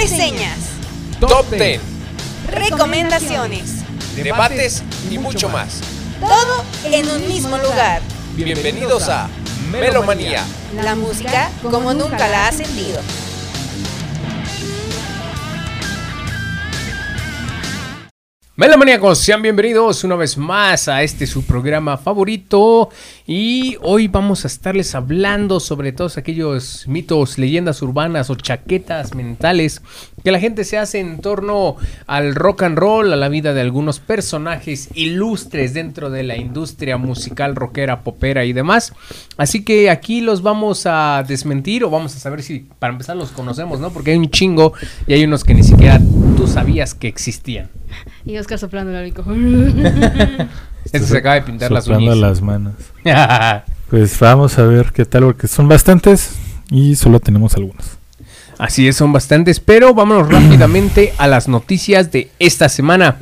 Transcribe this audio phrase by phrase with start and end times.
[0.00, 0.58] reseñas,
[1.18, 1.80] Top 10,
[2.46, 3.82] recomendaciones,
[4.14, 5.80] debates y mucho más.
[6.20, 8.00] todo en un mismo lugar.
[8.36, 9.28] Bienvenidos a
[9.72, 10.44] Melomanía.
[10.84, 13.00] La música como nunca la has sentido.
[18.58, 22.88] Melomaníacos, sean bienvenidos una vez más a este su programa favorito
[23.24, 29.80] y hoy vamos a estarles hablando sobre todos aquellos mitos, leyendas urbanas o chaquetas mentales
[30.24, 31.76] que la gente se hace en torno
[32.08, 36.96] al rock and roll, a la vida de algunos personajes ilustres dentro de la industria
[36.96, 38.92] musical, rockera, popera y demás.
[39.36, 43.30] Así que aquí los vamos a desmentir o vamos a saber si para empezar los
[43.30, 43.90] conocemos, ¿no?
[43.90, 44.72] Porque hay un chingo
[45.06, 46.00] y hay unos que ni siquiera
[46.36, 47.70] tú sabías que existían.
[48.28, 49.24] Y Oscar soplando el árbitro.
[50.84, 52.16] Este se acaba de pintar las uñas.
[52.16, 52.74] las manos.
[53.88, 56.32] Pues vamos a ver qué tal, porque son bastantes
[56.70, 57.96] y solo tenemos algunos.
[58.58, 63.16] Así es, son bastantes, pero vámonos rápidamente a las noticias de esta semana.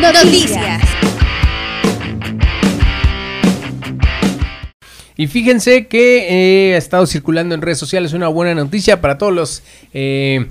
[0.00, 0.82] Noticias.
[5.16, 9.32] Y fíjense que eh, ha estado circulando en redes sociales una buena noticia para todos
[9.32, 10.46] los eh,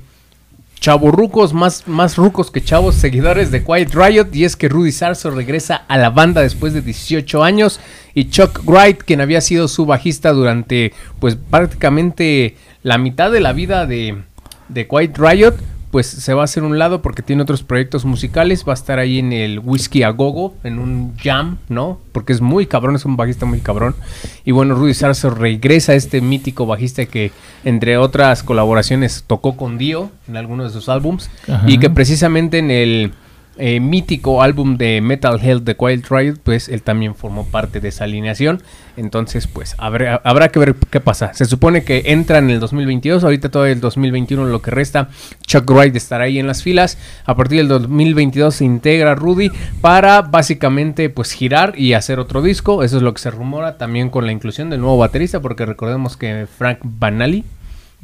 [0.83, 4.27] chavorrucos, más, más rucos que chavos, seguidores de Quiet Riot.
[4.33, 7.79] Y es que Rudy Sarso regresa a la banda después de 18 años.
[8.13, 13.53] Y Chuck Wright, quien había sido su bajista durante pues prácticamente la mitad de la
[13.53, 14.23] vida de,
[14.67, 15.55] de Quiet Riot,
[15.93, 18.65] pues se va a hacer un lado porque tiene otros proyectos musicales.
[18.67, 21.99] Va a estar ahí en el Whiskey a Gogo, en un jam, ¿no?
[22.11, 23.95] Porque es muy cabrón, es un bajista muy cabrón.
[24.43, 27.31] Y bueno, Rudy Sarso regresa, este mítico bajista que,
[27.63, 31.29] entre otras colaboraciones, tocó con Dio en algunos de sus álbums.
[31.67, 33.11] Y que precisamente en el
[33.57, 37.89] eh, mítico álbum de Metal Health de Quiet Riot, pues él también formó parte de
[37.89, 38.63] esa alineación.
[38.97, 41.33] Entonces, pues habrá, habrá que ver qué pasa.
[41.33, 45.09] Se supone que entra en el 2022, ahorita todo el 2021 lo que resta.
[45.45, 46.97] Chuck Wright estará ahí en las filas.
[47.25, 52.83] A partir del 2022 se integra Rudy para básicamente pues girar y hacer otro disco.
[52.83, 56.17] Eso es lo que se rumora también con la inclusión del nuevo baterista, porque recordemos
[56.17, 57.43] que Frank Banali,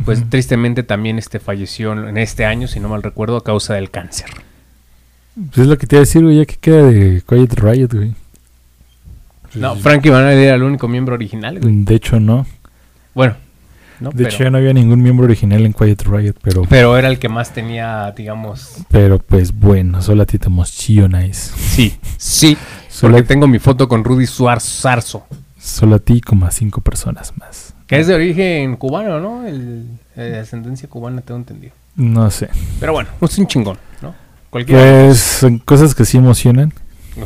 [0.06, 3.90] pues tristemente también este falleció en este año, si no mal recuerdo, a causa del
[3.90, 4.30] cáncer.
[5.48, 7.94] Pues es lo que te iba a decir, güey, ya que queda de Quiet Riot,
[7.94, 8.14] güey.
[9.56, 11.84] No, Frankie Banali era el único miembro original, güey.
[11.84, 12.46] De hecho, no.
[13.16, 13.36] Bueno,
[14.00, 16.98] no, De pero, hecho, ya no había ningún miembro original en Quiet Riot, pero, pero
[16.98, 21.38] era el que más tenía, digamos, pero pues bueno, solo a ti te emocionáis.
[21.56, 22.58] sí, sí.
[22.90, 25.26] Solo, Porque tengo mi foto con Rudy Suar Sarso,
[25.58, 27.74] solo a ti como a cinco personas más.
[27.88, 29.48] que es de origen cubano, ¿no?
[29.48, 29.86] El,
[30.16, 31.72] de ascendencia cubana, tengo entendido.
[31.96, 32.50] No sé.
[32.80, 33.78] Pero bueno, es un chingón.
[34.50, 35.06] Cualquiera.
[35.06, 36.74] Pues son cosas que sí emocionan.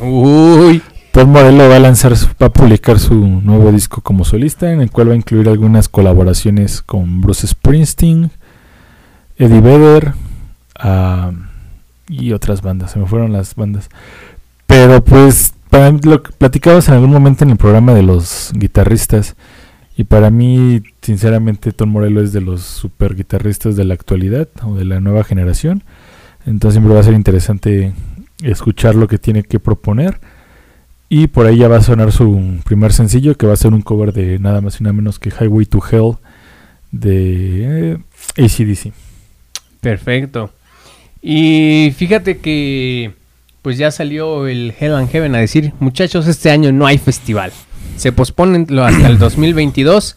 [0.00, 2.12] Uy, Tom Morello va a lanzar,
[2.42, 5.88] va a publicar su nuevo disco como solista, en el cual va a incluir algunas
[5.88, 8.30] colaboraciones con Bruce Springsteen,
[9.38, 10.14] Eddie Vedder
[10.76, 11.30] ah,
[12.08, 12.90] y otras bandas.
[12.90, 13.88] Se me fueron las bandas.
[14.66, 19.36] Pero pues, para lo que platicabas en algún momento en el programa de los guitarristas.
[19.96, 24.74] Y para mí, sinceramente, Tom Morello es de los super guitarristas de la actualidad o
[24.74, 25.84] de la nueva generación.
[26.46, 27.92] Entonces siempre va a ser interesante
[28.42, 30.20] escuchar lo que tiene que proponer.
[31.08, 33.82] Y por ahí ya va a sonar su primer sencillo, que va a ser un
[33.82, 36.16] cover de nada más y nada menos que Highway to Hell
[36.90, 37.98] de eh,
[38.36, 38.92] ACDC.
[39.80, 40.50] perfecto.
[41.20, 43.14] Y fíjate que
[43.62, 47.50] pues ya salió el Hell and Heaven a decir, muchachos, este año no hay festival.
[47.96, 50.16] Se posponen hasta el 2022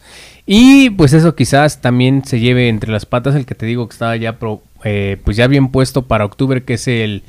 [0.50, 3.92] y pues eso quizás también se lleve entre las patas el que te digo que
[3.92, 7.22] estaba ya pro- eh, pues ya bien puesto para octubre que es el,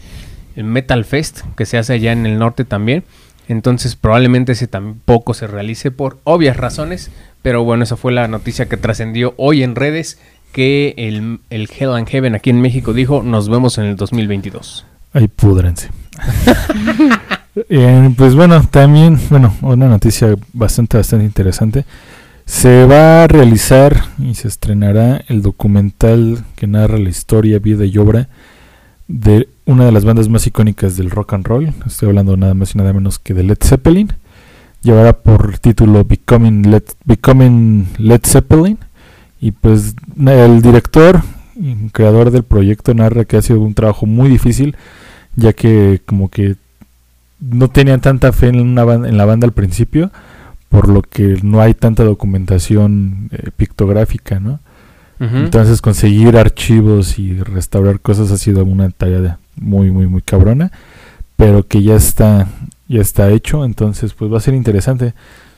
[0.55, 3.03] Metal Fest que se hace allá en el norte también.
[3.47, 7.11] Entonces probablemente ese tampoco se realice por obvias razones.
[7.41, 10.17] Pero bueno, esa fue la noticia que trascendió hoy en redes.
[10.51, 14.85] Que el, el Hell and Heaven aquí en México dijo nos vemos en el 2022.
[15.13, 15.89] Ahí púdrense.
[17.69, 21.85] Eh, pues bueno, también, bueno, una noticia bastante, bastante interesante.
[22.49, 27.95] Se va a realizar y se estrenará el documental que narra la historia, vida y
[27.99, 28.27] obra
[29.07, 31.71] de una de las bandas más icónicas del rock and roll.
[31.85, 34.11] Estoy hablando nada más y nada menos que de Led Zeppelin.
[34.81, 38.79] Llevará por título Becoming Led, Becoming Led Zeppelin.
[39.39, 39.93] Y pues
[40.25, 41.21] el director
[41.93, 44.75] creador del proyecto narra que ha sido un trabajo muy difícil,
[45.35, 46.55] ya que como que
[47.39, 50.11] no tenían tanta fe en, una en la banda al principio,
[50.69, 54.59] por lo que no hay tanta documentación eh, pictográfica, ¿no?
[55.21, 60.71] Entonces conseguir archivos y restaurar cosas ha sido una tarea muy, muy, muy cabrona,
[61.35, 62.47] pero que ya está,
[62.87, 65.13] ya está hecho, entonces pues va a ser interesante,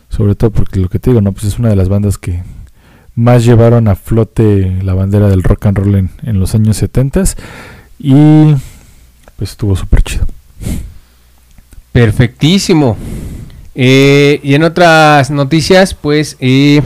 [0.10, 2.42] sobre todo porque lo que te digo, no, pues es una de las bandas que
[3.14, 7.24] más llevaron a flote la bandera del rock and roll en, en los años 70
[8.00, 8.56] y
[9.38, 10.26] pues estuvo súper chido.
[11.92, 12.98] Perfectísimo.
[13.76, 16.82] Eh, y en otras noticias, pues, eh,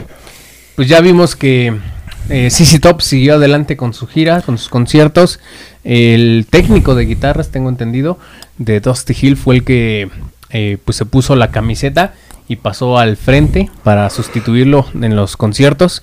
[0.76, 1.74] pues ya vimos que
[2.30, 5.40] eh, CC Top siguió adelante con su gira, con sus conciertos.
[5.84, 8.18] El técnico de guitarras, tengo entendido,
[8.58, 10.10] de Dusty Hill fue el que
[10.50, 12.14] eh, pues se puso la camiseta
[12.48, 16.02] y pasó al frente para sustituirlo en los conciertos.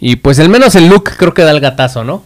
[0.00, 2.24] Y pues al menos el look creo que da el gatazo, ¿no?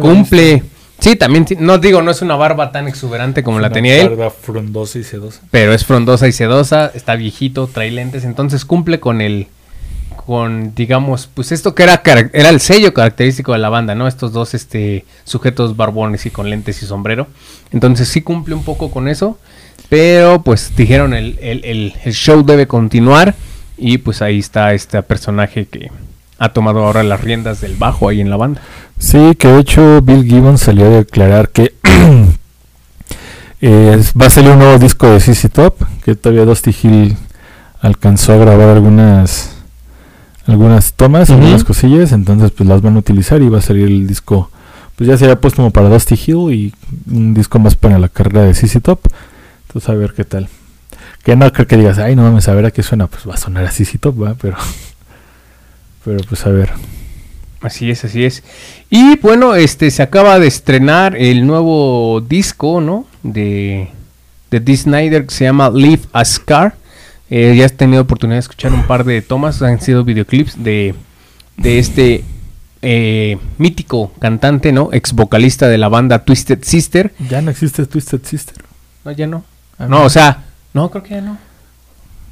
[0.00, 0.62] Cumple.
[1.00, 4.98] Sí, también, no digo, no es una barba tan exuberante como la tenía él, frondosa
[4.98, 5.40] y sedosa.
[5.50, 9.48] pero es frondosa y sedosa, está viejito, trae lentes, entonces cumple con el,
[10.26, 14.06] con, digamos, pues esto que era, era el sello característico de la banda, ¿no?
[14.06, 17.26] Estos dos, este, sujetos barbones y con lentes y sombrero.
[17.72, 19.38] Entonces sí cumple un poco con eso,
[19.88, 23.34] pero pues dijeron el, el, el, el show debe continuar
[23.78, 25.90] y pues ahí está este personaje que
[26.40, 28.62] ha tomado ahora las riendas del bajo ahí en la banda.
[28.98, 31.74] Sí, que de hecho Bill Gibbons salió a declarar que
[33.60, 37.16] eh, va a salir un nuevo disco de CC Top, que todavía Dusty Hill
[37.82, 39.54] alcanzó a grabar algunas
[40.46, 44.06] algunas tomas, algunas cosillas, entonces pues las van a utilizar y va a salir el
[44.06, 44.50] disco,
[44.96, 46.74] pues ya sería póstumo para Dusty Hill y
[47.10, 49.00] un disco más para la carrera de CC Top.
[49.66, 50.48] Entonces a ver qué tal.
[51.22, 53.34] Que no creo que digas, ay no mames, a ver a qué suena, pues va
[53.34, 54.56] a sonar a CC Top, va, pero
[56.04, 56.70] pero pues a ver.
[57.60, 58.42] Así es, así es.
[58.88, 63.06] Y bueno, este se acaba de estrenar el nuevo disco, ¿no?
[63.22, 63.90] De,
[64.50, 66.74] de Dee Snyder que se llama Leave a Scar.
[67.28, 70.94] Eh, ya has tenido oportunidad de escuchar un par de tomas, han sido videoclips de,
[71.58, 72.24] de este
[72.82, 74.88] eh, mítico cantante, ¿no?
[74.92, 77.12] Ex vocalista de la banda Twisted Sister.
[77.28, 78.56] Ya no existe Twisted Sister.
[79.04, 79.44] No, ya no.
[79.78, 81.38] Ah, No, o sea, no, creo que ya no.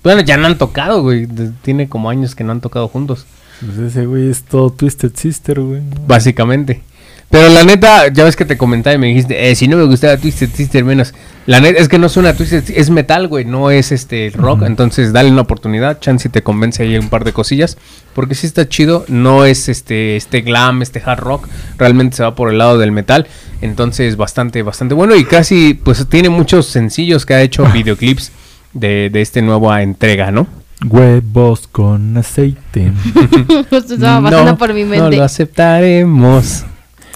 [0.02, 1.28] Bueno, ya no han tocado, güey.
[1.62, 3.26] Tiene como años que no han tocado juntos.
[3.60, 5.82] Pues ese güey es todo Twisted Sister, güey.
[6.06, 6.82] Básicamente.
[7.30, 9.84] Pero la neta, ya ves que te comentaba y me dijiste, eh, si no me
[9.84, 11.12] gustaba Twisted Sister menos.
[11.44, 14.62] La neta es que no suena Twisted Sister, es metal, güey, no es este rock.
[14.62, 17.76] Entonces dale una oportunidad, chance y te convence ahí un par de cosillas.
[18.14, 21.48] Porque sí está chido, no es este, este glam, este hard rock.
[21.76, 23.26] Realmente se va por el lado del metal.
[23.60, 25.14] Entonces bastante, bastante bueno.
[25.14, 28.32] Y casi, pues tiene muchos sencillos que ha hecho videoclips
[28.72, 30.46] de, de este nueva entrega, ¿no?
[30.86, 32.92] Huevos con aceite.
[33.72, 35.16] Estaba pasando por mi No mente.
[35.16, 36.64] lo aceptaremos.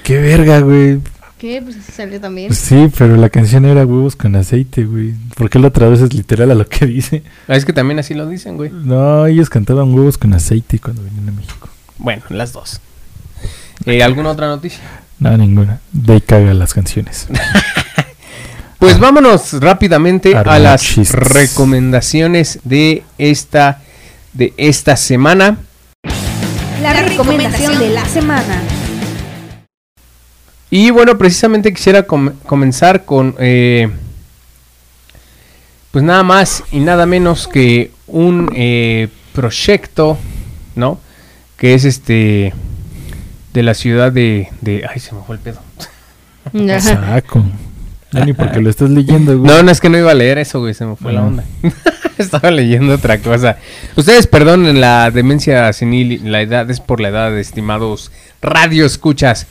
[0.03, 0.99] Qué verga, güey.
[1.39, 1.61] ¿Qué?
[1.63, 2.49] Pues salió también.
[2.49, 5.15] Pues sí, pero la canción era huevos con aceite, güey.
[5.37, 7.23] ¿Por qué lo traduces literal a lo que dice?
[7.49, 8.71] Ah, Es que también así lo dicen, güey.
[8.73, 11.69] No, ellos cantaban huevos con aceite cuando venían a México.
[11.99, 12.81] Bueno, las dos.
[13.87, 14.81] Eh, ¿Alguna otra noticia?
[15.19, 15.81] No, ninguna.
[15.93, 17.29] De ahí caga las canciones.
[18.83, 23.81] Pues vámonos rápidamente a las recomendaciones de esta
[24.33, 25.59] de esta semana.
[26.83, 28.61] La recomendación de la semana.
[30.69, 33.89] Y bueno, precisamente quisiera com- comenzar con eh,
[35.93, 40.19] pues nada más y nada menos que un eh, proyecto,
[40.75, 40.99] ¿no?
[41.57, 42.53] Que es este
[43.55, 45.61] de la ciudad de, de ay se me fue el pedo.
[46.81, 47.45] Saco.
[48.13, 49.51] Ya ni porque lo estás leyendo, güey.
[49.51, 51.27] No, no es que no iba a leer eso, güey, se me fue la Ah.
[51.27, 51.45] onda.
[52.19, 53.57] Estaba leyendo otra cosa.
[53.97, 59.47] Ustedes perdonen la demencia senil, la edad es por la edad, estimados radio escuchas.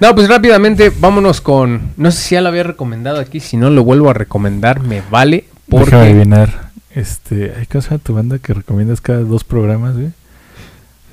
[0.00, 3.70] No, pues rápidamente vámonos con, no sé si ya lo había recomendado aquí, si no
[3.70, 6.70] lo vuelvo a recomendar, me vale Déjame porque adivinar.
[6.94, 10.10] Este, ¿hay cosa tu banda que recomiendas cada dos programas, güey?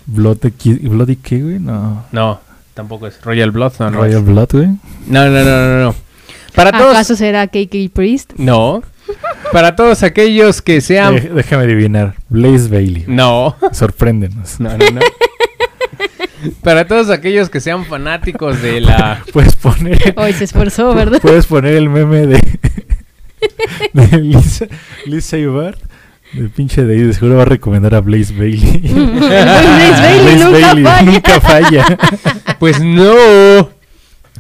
[0.08, 0.38] Blood,
[0.82, 1.60] Bloody qué, güey?
[1.60, 2.06] No.
[2.12, 2.40] no,
[2.74, 3.98] tampoco es Royal Blood, no, no.
[4.00, 4.22] Royal.
[4.24, 4.68] Blood, güey.
[5.08, 5.96] No, no, no, no, no.
[6.56, 8.34] Para todos ¿Acaso será KK Priest?
[8.38, 8.84] No.
[9.52, 12.16] Para todos aquellos que sean Eh, déjame adivinar.
[12.30, 13.06] Blaze Bailey.
[13.08, 13.56] No.
[13.72, 14.60] Sorpréndenos.
[14.60, 15.02] No, no, no.
[16.64, 19.24] Para todos aquellos que sean fanáticos de la...
[19.34, 21.20] Puedes poner, Hoy se esforzó, ¿verdad?
[21.22, 22.42] puedes poner el meme de,
[23.94, 24.66] de Lisa,
[25.06, 25.78] Lisa Ibar.
[26.34, 28.78] El pinche de ahí de seguro va a recomendar a Blaze Bailey.
[28.88, 31.02] Blaze Bailey nunca falla.
[31.02, 31.98] nunca falla.
[32.58, 33.70] Pues no.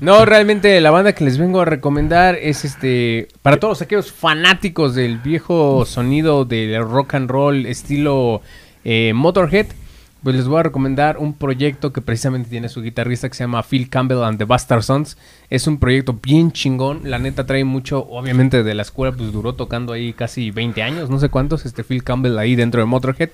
[0.01, 3.27] No, realmente la banda que les vengo a recomendar es este...
[3.43, 8.41] Para todos aquellos fanáticos del viejo sonido del rock and roll estilo
[8.83, 9.67] eh, Motorhead,
[10.23, 13.61] pues les voy a recomendar un proyecto que precisamente tiene su guitarrista que se llama
[13.61, 15.19] Phil Campbell and the Bastard Sons.
[15.51, 17.01] Es un proyecto bien chingón.
[17.03, 21.11] La neta trae mucho, obviamente de la escuela, pues duró tocando ahí casi 20 años,
[21.11, 23.29] no sé cuántos, este Phil Campbell ahí dentro de Motorhead.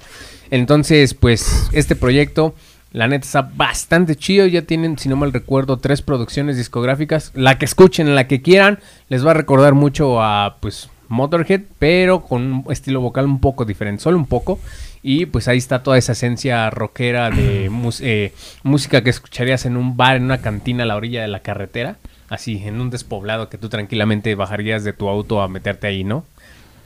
[0.51, 2.55] Entonces, pues este proyecto,
[2.97, 4.47] la neta está bastante chido.
[4.47, 7.31] Ya tienen, si no mal recuerdo, tres producciones discográficas.
[7.35, 12.21] La que escuchen, la que quieran, les va a recordar mucho a, pues, Motorhead, pero
[12.21, 14.59] con un estilo vocal un poco diferente, solo un poco.
[15.03, 17.69] Y pues ahí está toda esa esencia rockera de
[18.01, 21.41] eh, música que escucharías en un bar, en una cantina a la orilla de la
[21.41, 21.97] carretera.
[22.29, 26.25] Así, en un despoblado que tú tranquilamente bajarías de tu auto a meterte ahí, ¿no?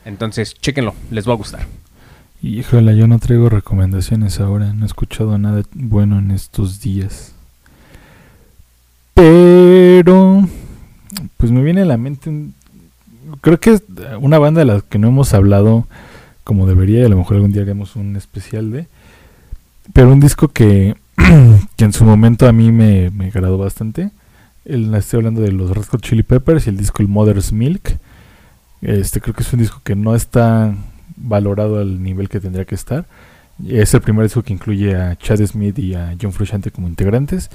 [0.03, 1.65] Entonces, chéquenlo, les va a gustar.
[2.43, 4.73] Híjole, yo no traigo recomendaciones ahora.
[4.73, 7.35] No he escuchado nada bueno en estos días.
[9.13, 10.47] Pero,
[11.37, 12.31] pues me viene a la mente.
[13.41, 13.83] Creo que es
[14.19, 15.85] una banda de la que no hemos hablado
[16.43, 17.01] como debería.
[17.01, 18.87] Y a lo mejor algún día haremos un especial de.
[19.93, 20.95] Pero un disco que,
[21.77, 24.09] que en su momento a mí me, me agradó bastante.
[24.65, 27.99] El, estoy hablando de los Red Hot Chili Peppers y el disco El Mother's Milk.
[28.81, 30.73] Este creo que es un disco que no está
[31.21, 33.05] valorado al nivel que tendría que estar.
[33.67, 37.49] Es el primer disco que incluye a Chad Smith y a John Frusciante como integrantes.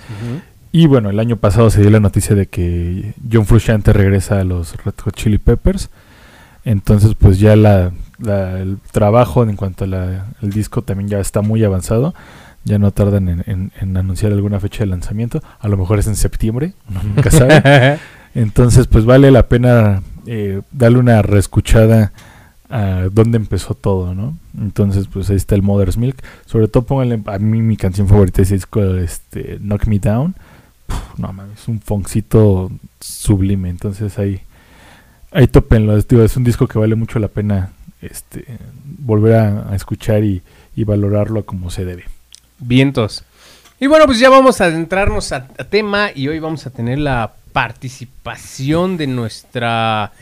[0.72, 4.44] Y bueno, el año pasado se dio la noticia de que John Frusciante regresa a
[4.44, 5.88] los Red Hot Chili Peppers.
[6.64, 11.62] Entonces, pues ya la, la- el trabajo en cuanto al disco también ya está muy
[11.64, 12.14] avanzado.
[12.64, 15.40] Ya no tardan en, en- en anunciar alguna fecha de lanzamiento.
[15.60, 17.98] A lo mejor es en septiembre, uno nunca sabe.
[18.34, 22.12] Entonces, pues vale la pena eh, darle una reescuchada
[22.68, 24.36] a dónde empezó todo, ¿no?
[24.58, 26.16] Entonces, pues ahí está el Mother's Milk.
[26.46, 30.34] Sobre todo pónganle a mí mi canción favorita disco, este, Knock Me Down.
[31.16, 32.70] No mames, es un foncito
[33.00, 33.68] sublime.
[33.68, 34.40] Entonces ahí,
[35.32, 35.96] ahí tópenlo.
[35.96, 38.44] Es, digo, es un disco que vale mucho la pena este,
[38.84, 40.42] volver a, a escuchar y,
[40.74, 42.04] y valorarlo como se debe.
[42.58, 43.24] Vientos.
[43.78, 46.98] Y bueno, pues ya vamos a adentrarnos a, a tema y hoy vamos a tener
[46.98, 50.12] la participación de nuestra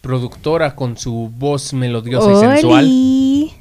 [0.00, 3.58] productora con su voz melodiosa y sensual.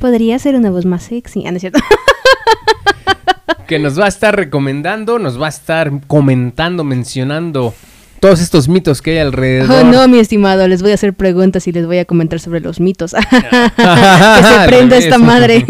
[0.00, 1.46] Podría ser una voz más sexy.
[1.46, 1.80] Ah, no es cierto.
[3.66, 7.74] que nos va a estar recomendando, nos va a estar comentando, mencionando
[8.20, 9.84] todos estos mitos que hay alrededor.
[9.84, 12.60] Oh, no, mi estimado, les voy a hacer preguntas y les voy a comentar sobre
[12.60, 13.12] los mitos.
[13.30, 15.66] que se prenda esta madre.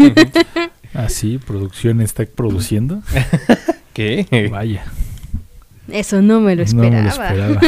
[0.93, 3.01] Ah, sí, producción está produciendo.
[3.93, 4.49] ¿Qué?
[4.51, 4.83] Vaya,
[5.89, 7.61] Eso no me lo no me lo esperaba.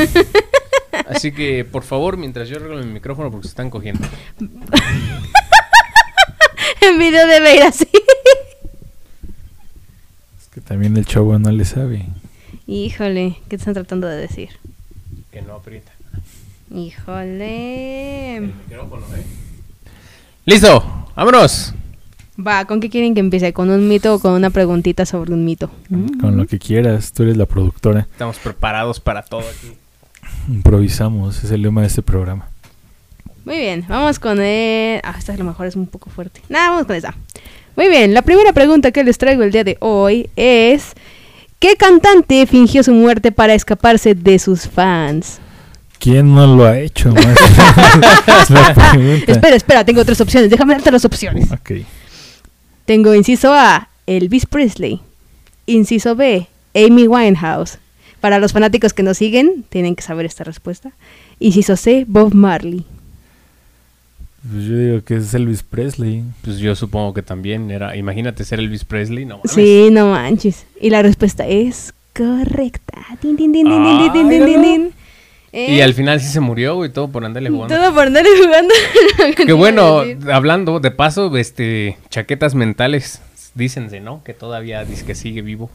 [1.08, 4.08] Así que, por favor, mientras yo arreglo mi micrófono porque se están cogiendo.
[6.82, 7.88] En video debe ir así.
[10.38, 12.06] Es que también el chavo no le sabe.
[12.68, 14.50] Híjole, ¿qué te están tratando de decir?
[15.32, 15.92] Que no aprieta.
[16.74, 18.52] Híjole.
[18.68, 19.24] micrófono, ¿eh?
[20.46, 21.08] ¡Listo!
[21.16, 21.74] ¡Vámonos!
[22.38, 23.54] Va, ¿con qué quieren que empiece?
[23.54, 25.72] ¿Con un mito o con una preguntita sobre un mito?
[25.90, 26.20] Mm.
[26.20, 28.02] Con lo que quieras, tú eres la productora.
[28.12, 29.74] Estamos preparados para todo aquí.
[30.48, 32.48] Improvisamos, es el lema de este programa.
[33.46, 35.00] Muy bien, vamos con el...
[35.04, 36.42] Ah, esta a lo mejor es un poco fuerte.
[36.50, 37.14] Nada, vamos con esa.
[37.75, 40.94] Muy bien, la primera pregunta que les traigo el día de hoy es...
[41.60, 45.40] ¿Qué cantante fingió su muerte para escaparse de sus fans?
[46.00, 47.10] ¿Quién no lo ha hecho?
[49.28, 50.50] Espera, espera, tengo tres opciones.
[50.50, 51.52] Déjame darte las opciones.
[51.52, 51.72] Ok.
[52.86, 55.02] Tengo inciso A, Elvis Presley.
[55.66, 57.80] Inciso B, Amy Winehouse.
[58.25, 60.89] Para los fanáticos que nos siguen, tienen que saber esta respuesta.
[61.39, 62.84] Y si sosé, Bob Marley.
[64.51, 66.24] Pues yo digo que es Elvis Presley.
[66.41, 67.96] Pues yo supongo que también era.
[67.96, 69.51] Imagínate ser Elvis Presley, no mames.
[69.51, 70.65] Sí, no manches.
[70.82, 72.98] Y la respuesta es correcta.
[73.22, 74.91] Din, din, din,
[75.51, 77.75] eh, y al eh, final sí se murió, güey, todo por andarle jugando.
[77.75, 78.74] Todo por andarle jugando.
[79.46, 80.01] que bueno,
[80.34, 83.22] hablando de paso, este, chaquetas mentales,
[83.53, 84.24] dícense, ¿no?
[84.24, 85.70] Que todavía dice que sigue vivo.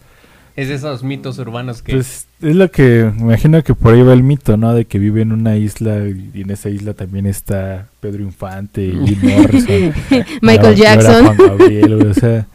[0.56, 1.92] Es de esos mitos urbanos que...
[1.92, 4.74] Pues es lo que me imagino que por ahí va el mito, ¿no?
[4.74, 9.06] De que vive en una isla y en esa isla también está Pedro Infante y
[9.06, 9.94] Jim Morrison.
[10.42, 11.24] Michael Jackson.
[11.24, 12.46] Juan Gabriel, o sea,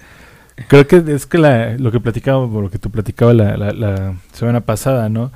[0.67, 4.13] creo que es que la, lo que platicaba, lo que tú platicabas la, la, la
[4.33, 5.31] semana pasada, ¿no?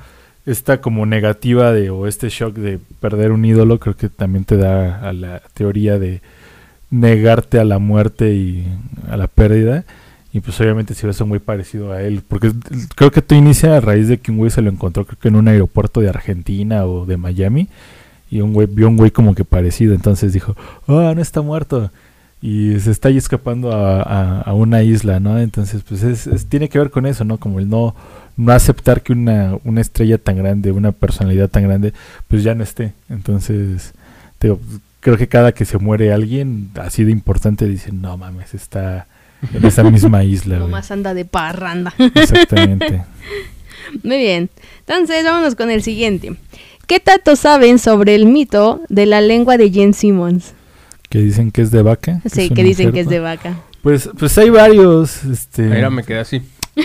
[0.46, 4.56] Esta como negativa de, o este shock de perder un ídolo, creo que también te
[4.56, 6.22] da a la teoría de
[6.90, 8.66] negarte a la muerte y
[9.08, 9.84] a la pérdida.
[10.32, 12.22] Y pues obviamente si eso muy parecido a él.
[12.26, 12.52] Porque
[12.94, 15.28] creo que todo inicia a raíz de que un güey se lo encontró, creo que
[15.28, 17.68] en un aeropuerto de Argentina o de Miami.
[18.30, 19.92] Y un güey vio un güey como que parecido.
[19.94, 20.56] Entonces dijo,
[20.86, 21.90] ah, no está muerto.
[22.42, 25.38] Y se está ahí escapando a, a- una isla, ¿no?
[25.38, 27.36] Entonces, pues es, tiene que ver con eso, ¿no?
[27.36, 27.94] Como el no,
[28.36, 31.92] no aceptar que una, una estrella tan grande, una personalidad tan grande,
[32.28, 32.92] pues ya no esté.
[33.10, 33.92] Entonces,
[35.00, 39.06] creo que cada que se muere alguien así de importante, dicen, no mames, está
[39.54, 40.58] en esa misma isla.
[40.58, 41.94] Nomás anda de parranda.
[42.14, 43.02] Exactamente.
[44.02, 44.50] Muy bien.
[44.86, 46.36] Entonces, vámonos con el siguiente.
[46.86, 50.54] ¿Qué tanto saben sobre el mito de la lengua de Jen Simmons?
[51.08, 52.20] Que dicen que es de vaca.
[52.30, 53.56] Sí, que dicen que es de vaca.
[53.82, 55.24] Pues, pues hay varios.
[55.24, 56.42] Este, Mira, me quedé así.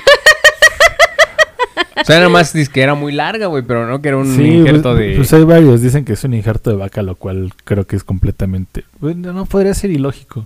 [1.95, 4.35] o sea, nada más dice que era muy larga, güey, pero no que era un
[4.35, 5.15] Sí, injerto pues, de...
[5.15, 8.03] pues hay varios, dicen que es un injerto de vaca, lo cual creo que es
[8.03, 10.45] completamente, bueno, no podría ser ilógico,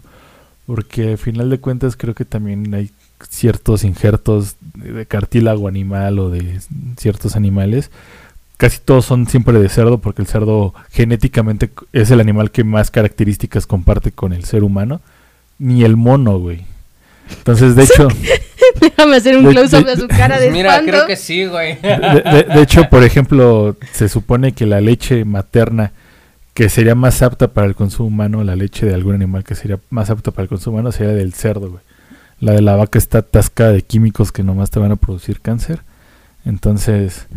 [0.76, 2.92] porque al final de cuentas creo que también hay
[3.28, 6.60] ciertos injertos de cartílago animal o de
[6.96, 7.90] ciertos animales.
[8.58, 12.92] Casi todos son siempre de cerdo porque el cerdo genéticamente es el animal que más
[12.92, 15.02] características comparte con el ser humano.
[15.58, 16.66] Ni el mono, güey.
[17.36, 18.08] Entonces, de hecho,
[18.80, 20.92] Déjame hacer un De- close-up de- de su cara de Mira, espanto.
[20.92, 21.80] creo que sí, güey.
[21.82, 25.92] de, de- de hecho, por ejemplo, se supone que la leche materna
[26.60, 29.80] que sería más apta para el consumo humano, la leche de algún animal que sería
[29.90, 31.82] más apta para el consumo humano, sería del cerdo, güey.
[32.42, 35.80] La de la vaca está atascada de químicos que nomás te van a producir cáncer.
[36.44, 37.28] Entonces,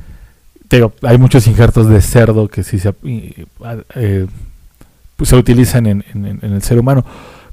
[0.67, 2.93] te digo, hay muchos injertos de cerdo que sí se,
[3.95, 4.27] eh,
[5.15, 7.07] pues se utilizan en, en- en el ser humano.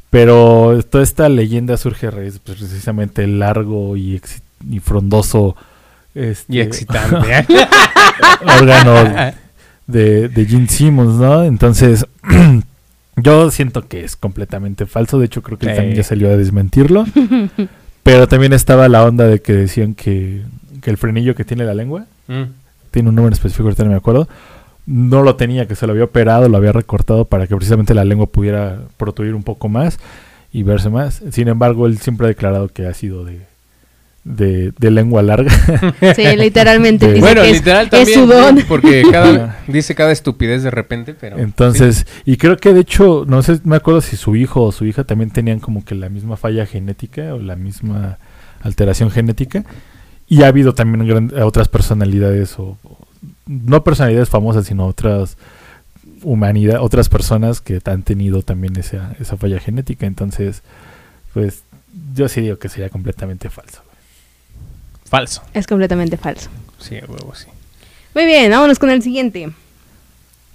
[0.10, 4.20] Pero toda esta leyenda surge a raíz pues, precisamente el largo y,
[4.82, 5.56] frondoso
[6.16, 7.46] este, Y excitante.
[8.60, 9.34] órgano
[9.92, 11.44] de, de Gene Simmons, ¿no?
[11.44, 12.06] Entonces,
[13.16, 15.20] yo siento que es completamente falso.
[15.20, 17.06] De hecho, creo que él también ya salió a desmentirlo.
[18.04, 20.42] Pero también estaba la onda de que decían que,
[20.82, 22.44] que el frenillo que tiene la lengua, Mm.
[22.92, 24.30] tiene un número específico, ahorita no me acuerdo,
[24.86, 28.04] no lo tenía, que se lo había operado, lo había recortado para que precisamente la
[28.06, 29.98] lengua pudiera protruir un poco más
[30.54, 31.24] y verse más.
[31.32, 33.42] Sin embargo, él siempre ha declarado que ha sido de,
[34.24, 35.52] de, de lengua larga.
[36.16, 38.20] Sí, literalmente De- dice Bueno, que literal es, también.
[38.20, 38.58] su don.
[38.58, 41.38] sí, Porque cada, dice cada estupidez de repente, pero.
[41.40, 44.86] Entonces, y creo que de hecho, no sé, me acuerdo si su hijo o su
[44.86, 48.18] hija también tenían como que la misma falla genética o la misma
[48.62, 49.64] alteración genética.
[50.28, 53.08] Y ha habido también gran- otras personalidades o, o-
[53.48, 55.38] no personalidades famosas, sino otras
[56.22, 60.06] humanidad, otras personas que han tenido también esa, esa falla genética.
[60.06, 60.62] Entonces,
[61.34, 61.64] pues
[62.14, 63.82] yo sí digo que sería completamente falso.
[65.10, 65.42] Falso.
[65.54, 66.50] Es completamente falso.
[66.80, 67.48] Sí, huevo, sí.
[68.16, 69.50] Muy bien, vámonos con el siguiente.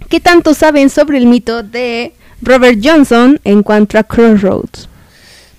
[0.09, 4.89] ¿Qué tanto saben sobre el mito de Robert Johnson en cuanto a Crossroads?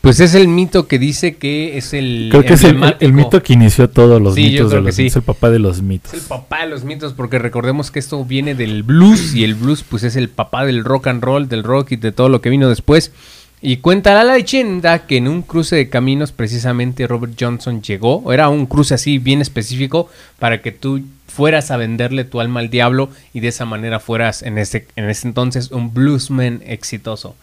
[0.01, 2.27] Pues es el mito que dice que es el.
[2.29, 3.15] Creo que es el, el- el emblemático.
[3.37, 5.01] mito que inició todos los Sí, yo mitos de los sí.
[5.03, 6.13] mitos, el papá de los mitos.
[6.13, 9.55] Es el papá de los mitos, porque recordemos que esto viene del blues y el
[9.55, 12.39] blues pues es el papá del rock and roll, del rock y de todo lo
[12.41, 13.11] que vino después.
[13.67, 18.47] Y cuenta la leyenda que en un cruce de caminos precisamente Robert Johnson llegó, era
[18.47, 23.09] un cruce así bien específico para que tú fueras a venderle tu alma al diablo
[23.33, 27.35] y de esa manera fueras en ese, en ese entonces un bluesman exitoso.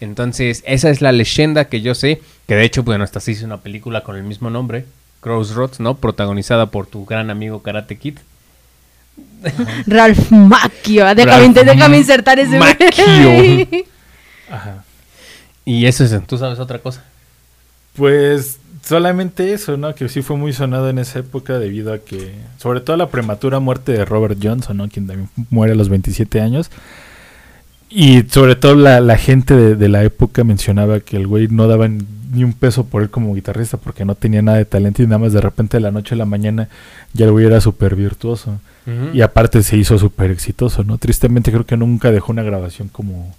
[0.00, 3.44] Entonces esa es la leyenda que yo sé, que de hecho bueno, hasta se hizo
[3.44, 4.86] una película con el mismo nombre,
[5.20, 5.98] Crossroads, ¿no?
[5.98, 8.16] Protagonizada por tu gran amigo Karate Kid.
[9.86, 11.04] Ralph Macchio.
[11.14, 12.58] Déjame, Ralph déjame insertar ese.
[12.58, 13.84] Macchio.
[14.50, 14.85] Ajá.
[15.66, 17.04] Y eso es, tú sabes otra cosa.
[17.94, 19.94] Pues solamente eso, ¿no?
[19.94, 23.58] Que sí fue muy sonado en esa época debido a que, sobre todo la prematura
[23.58, 24.88] muerte de Robert Johnson, ¿no?
[24.88, 26.70] Quien también muere a los 27 años.
[27.90, 31.66] Y sobre todo la, la gente de, de la época mencionaba que el güey no
[31.68, 35.06] daba ni un peso por él como guitarrista porque no tenía nada de talento y
[35.06, 36.68] nada más de repente de la noche a la mañana
[37.12, 38.60] ya el güey era súper virtuoso.
[39.12, 40.96] Y aparte se hizo súper exitoso, ¿no?
[40.96, 43.34] Tristemente creo que nunca dejó una grabación como,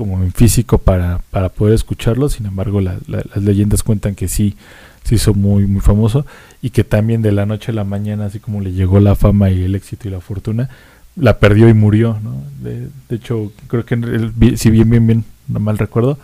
[0.00, 2.28] como en físico para, para poder escucharlo.
[2.30, 4.56] Sin embargo, la- la- las leyendas cuentan que sí
[5.04, 6.24] se hizo muy, muy famoso
[6.62, 9.50] y que también de la noche a la mañana, así como le llegó la fama
[9.50, 10.70] y el éxito y la fortuna,
[11.16, 12.42] la perdió y murió, ¿no?
[12.62, 16.18] De, de hecho, creo que el- si bien, bien, bien, no mal recuerdo,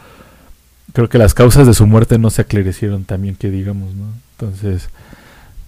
[0.95, 4.05] creo que las causas de su muerte no se aclarecieron también, que digamos, ¿no?
[4.39, 4.89] Entonces,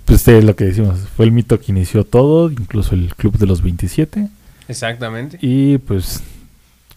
[0.07, 3.47] pues es lo que decimos, fue el mito que inició todo, incluso el Club de
[3.47, 4.29] los 27,
[4.69, 5.39] Exactamente.
[5.43, 6.23] y pues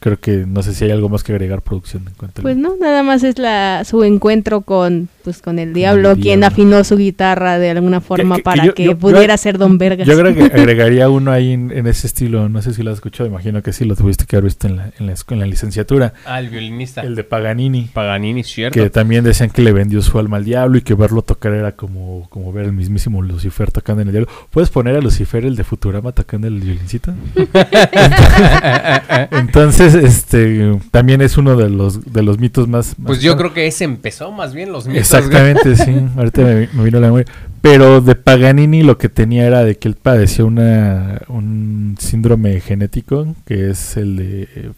[0.01, 3.03] creo que no sé si hay algo más que agregar producción en Pues no, nada
[3.03, 6.47] más es la su encuentro con pues con el diablo, quien diablo.
[6.47, 9.77] afinó su guitarra de alguna forma que para yo- que yo- pudiera yo- ser Don
[9.77, 10.07] Vergas.
[10.07, 12.95] Yo creo que agregaría uno ahí en, en ese estilo, no sé si lo has
[12.97, 15.45] escuchado, imagino que sí, lo tuviste que haber visto en la, en la, en la
[15.45, 17.01] licenciatura, Ah, el violinista.
[17.01, 17.89] el de Paganini.
[17.93, 18.73] Paganini, cierto.
[18.81, 21.73] Que también decían que le vendió su alma al diablo y que verlo tocar era
[21.73, 24.31] como, como ver el mismísimo Lucifer tocando en el diablo.
[24.49, 27.13] ¿Puedes poner a Lucifer, el de Futurama, tocando el violincito?
[29.31, 32.97] Entonces, este, también es uno de los, de los mitos más...
[32.99, 35.01] más Pues yo creo que ese empezó más bien los mitos.
[35.01, 35.95] Exactamente, sí.
[36.17, 37.25] Ahorita me, me vino la memoria.
[37.61, 43.35] Pero de Paganini lo que tenía era de que él padecía una, un síndrome genético,
[43.45, 44.71] que es el de eh,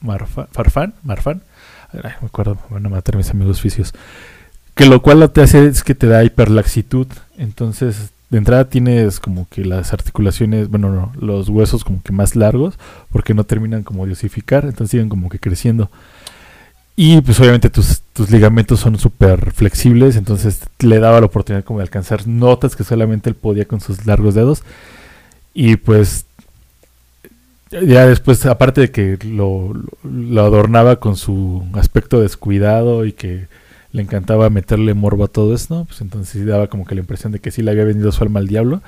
[0.00, 1.42] Marfa- Farfán, Marfan.
[1.92, 3.92] Ay, me acuerdo, me van a matar mis amigos fisios.
[4.74, 7.06] Que lo cual lo te hace es que te da hiperlaxitud.
[7.38, 12.36] Entonces, de entrada tienes como que las articulaciones, bueno, no, los huesos como que más
[12.36, 12.74] largos,
[13.12, 15.90] porque no terminan como de osificar, entonces siguen como que creciendo.
[16.96, 21.80] Y pues obviamente tus, tus ligamentos son súper flexibles, entonces le daba la oportunidad como
[21.80, 24.62] de alcanzar notas que solamente él podía con sus largos dedos.
[25.52, 26.26] Y pues
[27.70, 29.72] ya después, aparte de que lo,
[30.04, 33.48] lo adornaba con su aspecto descuidado y que
[33.94, 37.38] le encantaba meterle morbo a todo esto, pues entonces daba como que la impresión de
[37.38, 38.82] que sí le había vendido su alma al diablo.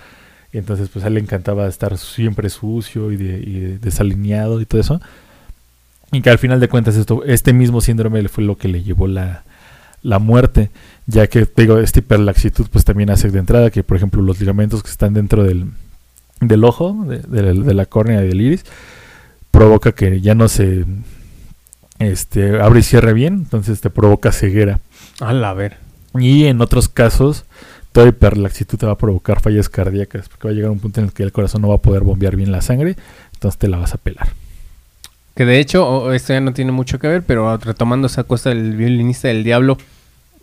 [0.52, 4.66] Y entonces pues a él le encantaba estar siempre sucio y, de- y desalineado y
[4.66, 5.00] todo eso.
[6.12, 9.06] Y que al final de cuentas esto, este mismo síndrome fue lo que le llevó
[9.06, 9.44] la,
[10.02, 10.70] la muerte,
[11.06, 14.82] ya que digo, esta hiperlaxitud pues también hace de entrada que por ejemplo los ligamentos
[14.82, 15.66] que están dentro del,
[16.40, 17.18] del ojo, de,
[17.52, 18.64] de la córnea y del iris,
[19.52, 20.84] provoca que ya no se
[21.98, 24.80] este, abre y cierre bien, entonces te provoca ceguera.
[25.20, 25.78] A la ver.
[26.14, 27.44] Y en otros casos,
[27.92, 31.06] toda hiperlaxitud te va a provocar fallas cardíacas, porque va a llegar un punto en
[31.06, 32.96] el que el corazón no va a poder bombear bien la sangre,
[33.34, 34.28] entonces te la vas a pelar.
[35.34, 38.74] Que de hecho, esto ya no tiene mucho que ver, pero retomando esa cosa del
[38.74, 39.76] violinista del diablo,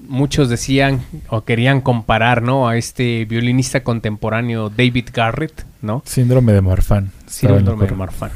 [0.07, 2.67] muchos decían o querían comparar, ¿no?
[2.67, 6.03] A este violinista contemporáneo David Garrett, ¿no?
[6.05, 7.11] Síndrome de Marfan.
[7.25, 7.95] Síndrome de.
[7.95, 8.31] Marfan.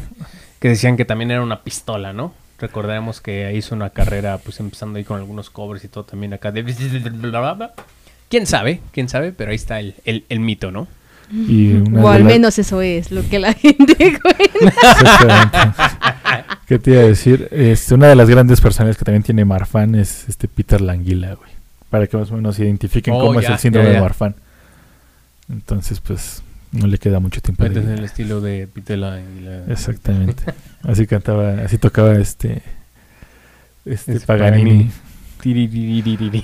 [0.60, 2.34] Que decían que también era una pistola, ¿no?
[2.60, 6.52] Recordaremos que hizo una carrera, pues empezando ahí con algunos covers y todo también acá
[6.52, 6.64] de...
[8.30, 8.82] ¿Quién sabe?
[8.92, 9.32] ¿Quién sabe?
[9.32, 10.88] Pero ahí está el, el- el mito, ¿no?
[11.32, 14.76] Y una O al menos eso es lo que la gente cuenta.
[14.92, 15.58] Exactamente.
[16.68, 17.48] ¿Qué te iba a decir?
[17.52, 21.52] Este, una de las grandes personas que también tiene Marfan es este Peter Languila, güey.
[21.90, 23.98] Para que más o menos identifiquen Oh, cómo es el síndrome ya, ya.
[23.98, 24.36] de Marfan.
[25.50, 26.42] Entonces, pues,
[26.78, 27.96] no le queda mucho tiempo de Este es vida.
[27.98, 29.66] el estilo de Pitela y la...
[29.72, 30.44] Exactamente.
[30.84, 32.62] Así cantaba, así tocaba este
[33.86, 34.90] este Es Paganini.
[35.42, 36.44] Paganini.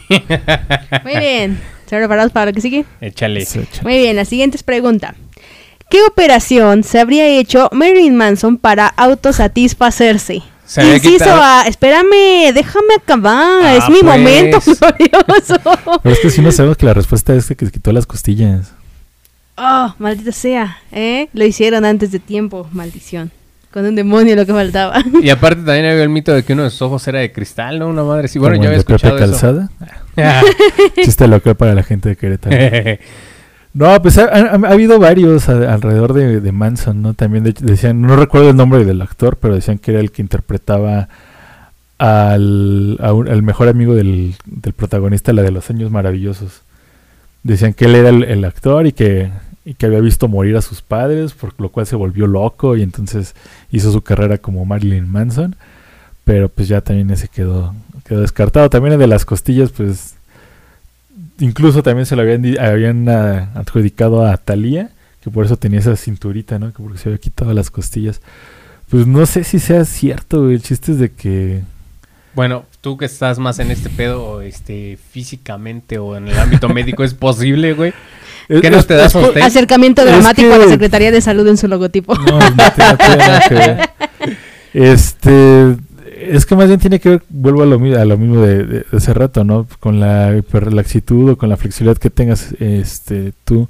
[1.03, 1.59] Muy bien.
[1.83, 2.85] ¿Están preparados para lo que sigue?
[3.01, 3.45] Échale.
[3.45, 3.83] Se echa.
[3.83, 5.15] Muy bien, la siguiente es pregunta.
[5.89, 10.41] ¿Qué operación se habría hecho Marilyn Manson para autosatisfacerse?
[10.65, 14.05] Se Inciso A, espérame, déjame acabar, Ah, es mi pues.
[14.17, 15.59] momento glorioso.
[16.01, 18.71] Pero es que si no sabemos que la respuesta es que se quitó las costillas.
[19.57, 21.29] Oh, maldita sea, ¿eh?
[21.33, 23.31] Lo hicieron antes de tiempo, maldición.
[23.71, 25.01] Con un demonio lo que faltaba.
[25.21, 27.79] Y aparte también había el mito de que uno de sus ojos era de cristal,
[27.79, 27.87] ¿no?
[27.87, 28.27] Una madre.
[28.27, 29.31] Sí, bueno, yo había de Pepe escuchado eso.
[29.31, 29.69] Calzada.
[30.95, 32.55] Chiste local para la gente de Querétaro.
[33.75, 37.15] No, pues ha, ha- ha habido varios a- alrededor de, de Manson, ¿no?
[37.15, 40.21] También de- decían, no recuerdo el nombre del actor, pero decían que era el que
[40.21, 41.07] interpretaba
[41.97, 46.61] al, a un- al mejor amigo del, del protagonista, la de los años maravillosos.
[47.43, 49.29] Decían que él era el, actor y que,
[49.65, 52.83] y que había visto morir a sus padres, por lo cual se volvió loco y
[52.83, 53.35] entonces
[53.69, 55.55] hizo su carrera como Marilyn Manson.
[56.23, 57.75] Pero pues ya también ese quedó,
[58.07, 58.69] quedó descartado.
[58.69, 60.15] También el de las costillas, pues
[61.39, 65.97] incluso también se lo habían, habían ah, adjudicado a Thalía, que por eso tenía esa
[65.97, 66.71] cinturita, ¿no?
[66.73, 68.21] Que porque se había quitado las costillas.
[68.89, 70.49] Pues no sé si sea cierto.
[70.49, 71.61] El chiste es de que...
[72.35, 77.03] Bueno, tú que estás más en este pedo, este, físicamente o en el ámbito médico,
[77.03, 77.93] ¿es posible, güey?
[78.47, 79.43] ¿Qué no te da po- sostén?
[79.43, 82.15] Acercamiento Es dramático a la Secretaría de Salud en su logotipo.
[82.15, 83.89] No, no tiene- no tiene nada que ver.
[84.73, 85.75] Este,
[86.19, 88.63] es que más bien tiene que ver, vuelvo a lo, mi- a lo mismo de,
[88.65, 89.67] de- de hace rato, ¿no?
[89.79, 93.69] Con la hiperlaxitud o con la flexibilidad que tengas este, tú.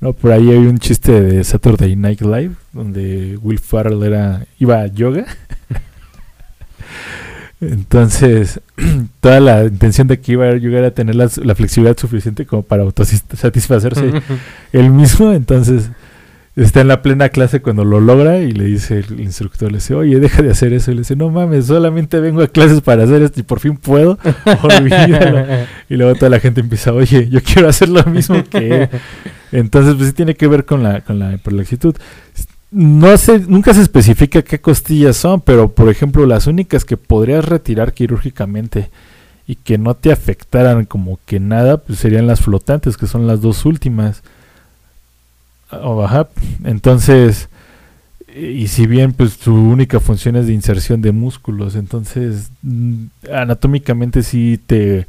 [0.00, 4.80] No, por ahí hay un chiste de Saturday Night Live donde Will Ferrell era, iba
[4.80, 5.24] a yoga.
[7.60, 8.60] Entonces,
[9.20, 12.62] toda la intención de que iba a yoga era tener la, la flexibilidad suficiente como
[12.62, 14.12] para autosatisfacerse
[14.72, 15.32] él mismo.
[15.32, 15.90] Entonces,
[16.56, 19.94] está en la plena clase cuando lo logra y le dice el instructor, le dice,
[19.94, 20.90] oye, deja de hacer eso.
[20.90, 23.76] Y le dice, no mames, solamente vengo a clases para hacer esto y por fin
[23.76, 24.18] puedo.
[24.62, 25.46] Olvídalo.
[25.88, 28.88] Y luego toda la gente empieza, oye, yo quiero hacer lo mismo que él.
[29.52, 31.94] Entonces, pues sí tiene que ver con la, con la hiperlaxitud.
[32.78, 37.42] No sé, nunca se especifica qué costillas son, pero por ejemplo, las únicas que podrías
[37.46, 38.90] retirar quirúrgicamente
[39.46, 43.40] y que no te afectaran como que nada, pues serían las flotantes, que son las
[43.40, 44.22] dos últimas.
[45.70, 46.28] O, ajá,
[46.64, 47.48] Entonces,
[48.36, 54.22] y si bien pues su única función es de inserción de músculos, entonces mm, anatómicamente
[54.22, 55.06] sí te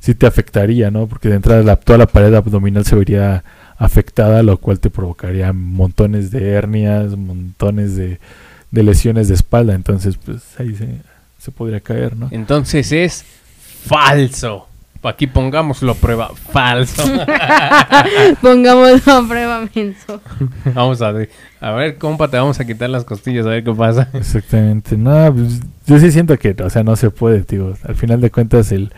[0.00, 1.06] sí te afectaría, ¿no?
[1.08, 3.44] Porque de entrada la- toda la pared abdominal se vería
[3.80, 8.20] afectada, lo cual te provocaría montones de hernias, montones de,
[8.70, 10.98] de lesiones de espalda, entonces pues ahí se,
[11.38, 12.28] se podría caer, ¿no?
[12.30, 13.24] Entonces es
[13.86, 14.66] falso.
[15.02, 16.30] Aquí pongámoslo a prueba.
[16.52, 17.02] Falso.
[18.42, 20.20] Pongámoslo a prueba, menso.
[20.74, 21.30] vamos a ver.
[21.58, 24.10] A ver, compa, te vamos a quitar las costillas a ver qué pasa.
[24.12, 24.98] Exactamente.
[24.98, 27.72] No, pues, yo sí siento que, o sea, no se puede, digo.
[27.82, 28.92] Al final de cuentas, el.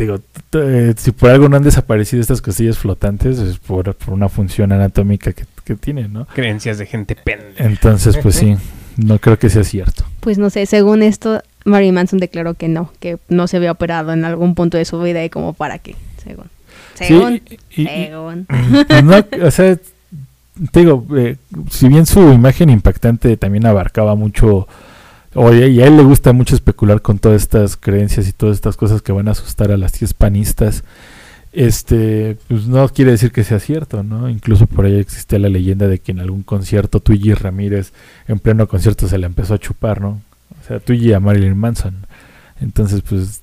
[0.00, 0.18] Digo,
[0.52, 4.72] eh, si por algo no han desaparecido estas costillas flotantes, es por, por una función
[4.72, 6.24] anatómica que, que tienen, ¿no?
[6.26, 7.62] Creencias de gente pendeja.
[7.64, 8.56] Entonces, pues sí,
[8.96, 10.04] no creo que sea cierto.
[10.20, 14.14] Pues no sé, según esto, Mary Manson declaró que no, que no se había operado
[14.14, 16.46] en algún punto de su vida y como para qué, según.
[16.94, 17.42] Sí, Según.
[17.76, 18.46] y- y- según.
[18.88, 19.76] pues no, o sea,
[20.72, 21.36] te digo, eh,
[21.70, 24.66] si bien su imagen impactante también abarcaba mucho,
[25.34, 28.76] oye, y a él le gusta mucho especular con todas estas creencias y todas estas
[28.76, 30.82] cosas que van a asustar a las tías panistas,
[31.52, 34.28] este, pues no quiere decir que sea cierto, ¿no?
[34.28, 37.92] Incluso por ahí existe la leyenda de que en algún concierto Twiggy Ramírez,
[38.28, 40.20] en pleno concierto, se le empezó a chupar, ¿no?
[40.62, 42.06] O sea, Twiggy a Marilyn Manson.
[42.60, 43.40] Entonces, pues...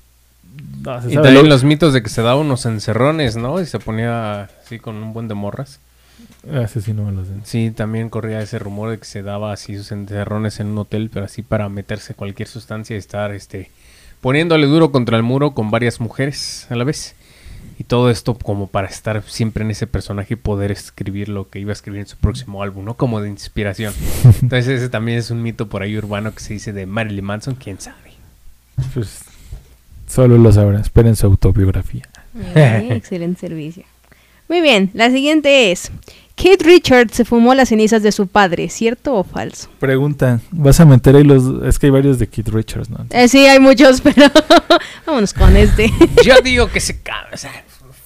[0.83, 3.59] no Y también Lo- los mitos de que se daba unos encerrones, ¿no?
[3.59, 5.79] Y se ponía así con un buen de morras.
[6.51, 7.31] Ah, ese sí no me lo sé.
[7.43, 11.09] Sí, también corría ese rumor de que se daba así sus encerrones en un hotel,
[11.13, 13.69] pero así para meterse cualquier sustancia y estar este
[14.21, 17.15] poniéndole duro contra el muro con varias mujeres a la vez.
[17.79, 21.59] Y todo esto como para estar siempre en ese personaje y poder escribir lo que
[21.59, 22.95] iba a escribir en su próximo álbum, ¿no?
[22.95, 23.93] Como de inspiración.
[24.41, 27.55] Entonces ese también es un mito por ahí urbano que se dice de Marilyn Manson,
[27.55, 28.13] quién sabe.
[28.93, 29.21] Pues
[30.07, 30.81] solo lo sabrán.
[30.81, 32.07] Esperen su autobiografía.
[32.55, 33.83] Excelente servicio.
[34.49, 35.91] Muy bien, la siguiente es:
[36.37, 39.69] Kate Richards se fumó las cenizas de su padre, ¿cierto o falso?
[39.79, 41.63] Pregunta, ¿vas a meter ahí los...?
[41.65, 43.05] Es que hay varios de Keith Richards, ¿no?
[43.09, 44.27] Eh, sí, hay muchos, pero
[45.05, 45.91] vámonos con este.
[46.23, 47.51] Yo digo que se cabe, o sea,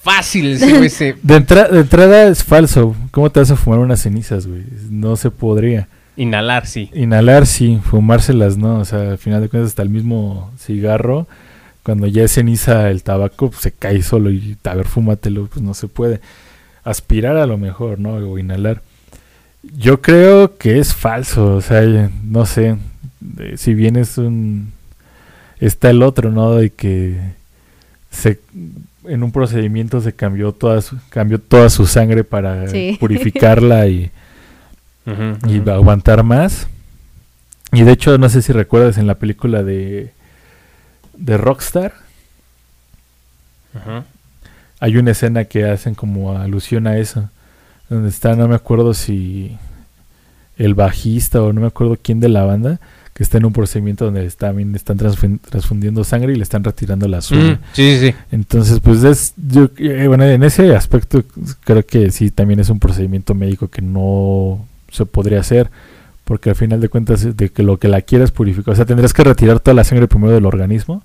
[0.02, 2.96] fácil ese De, entra- de entrada es falso.
[3.10, 4.62] ¿Cómo te vas a fumar unas cenizas, güey?
[4.90, 5.88] No se podría.
[6.16, 6.90] inhalar, sí.
[6.94, 8.78] Inhalar sí, fumárselas no.
[8.78, 11.28] O sea, al final de cuentas hasta el mismo cigarro,
[11.82, 15.60] cuando ya es ceniza el tabaco, pues, se cae solo y a ver, fúmatelo, pues
[15.62, 16.20] no se puede.
[16.84, 18.14] Aspirar a lo mejor, ¿no?
[18.14, 18.82] O inhalar.
[19.76, 22.76] Yo creo que es falso, o sea, no sé.
[23.38, 24.72] eh, si bien es un...
[25.60, 26.56] Está el otro, ¿no?
[26.56, 27.16] De que
[28.10, 28.40] se
[29.04, 32.96] en un procedimiento se cambió toda su, cambió toda su sangre para Sí.
[33.00, 34.10] purificarla y,
[35.48, 36.66] y aguantar más.
[37.72, 40.12] Y de hecho, no sé si recuerdas en la película de,
[41.16, 41.94] de Rockstar.
[44.82, 47.30] Hay una escena que hacen como alusión a eso.
[47.88, 49.56] Donde está, no me acuerdo si
[50.56, 52.80] el bajista o no me acuerdo quién de la banda,
[53.14, 57.06] que está en un procedimiento donde también están transfun- transfundiendo sangre y le están retirando
[57.06, 57.52] la suya.
[57.52, 58.14] Mm, sí, sí, sí.
[58.32, 61.22] Entonces, pues es, yo, eh, bueno, en ese aspecto
[61.64, 65.70] creo que sí, también es un procedimiento médico que no se podría hacer,
[66.24, 68.84] porque al final de cuentas es de que lo que la quieras purificar, o sea,
[68.86, 71.02] tendrás que retirar toda la sangre primero del organismo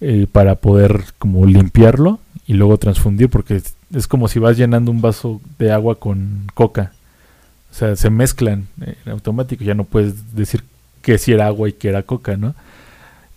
[0.00, 3.62] eh, para poder como limpiarlo y luego transfundir, porque
[3.94, 6.92] es, como si vas llenando un vaso de agua con coca,
[7.70, 10.62] o sea, se mezclan en automático, ya no puedes decir
[11.00, 12.54] que si era agua y que era coca, ¿no?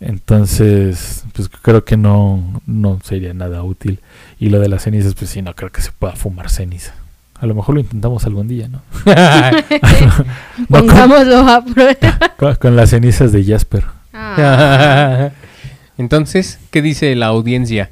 [0.02, 4.00] Entonces, pues creo que no, no sería nada útil.
[4.40, 6.94] Y lo de las cenizas, pues sí, no creo que se pueda fumar ceniza.
[7.40, 8.82] A lo mejor lo intentamos algún día, ¿no?
[9.06, 12.20] No, con, Pongámoslo a prueba.
[12.38, 13.86] con- con las cenizas de Jasper.
[14.14, 15.30] Ah.
[15.98, 17.90] Entonces, ¿qué dice la audiencia?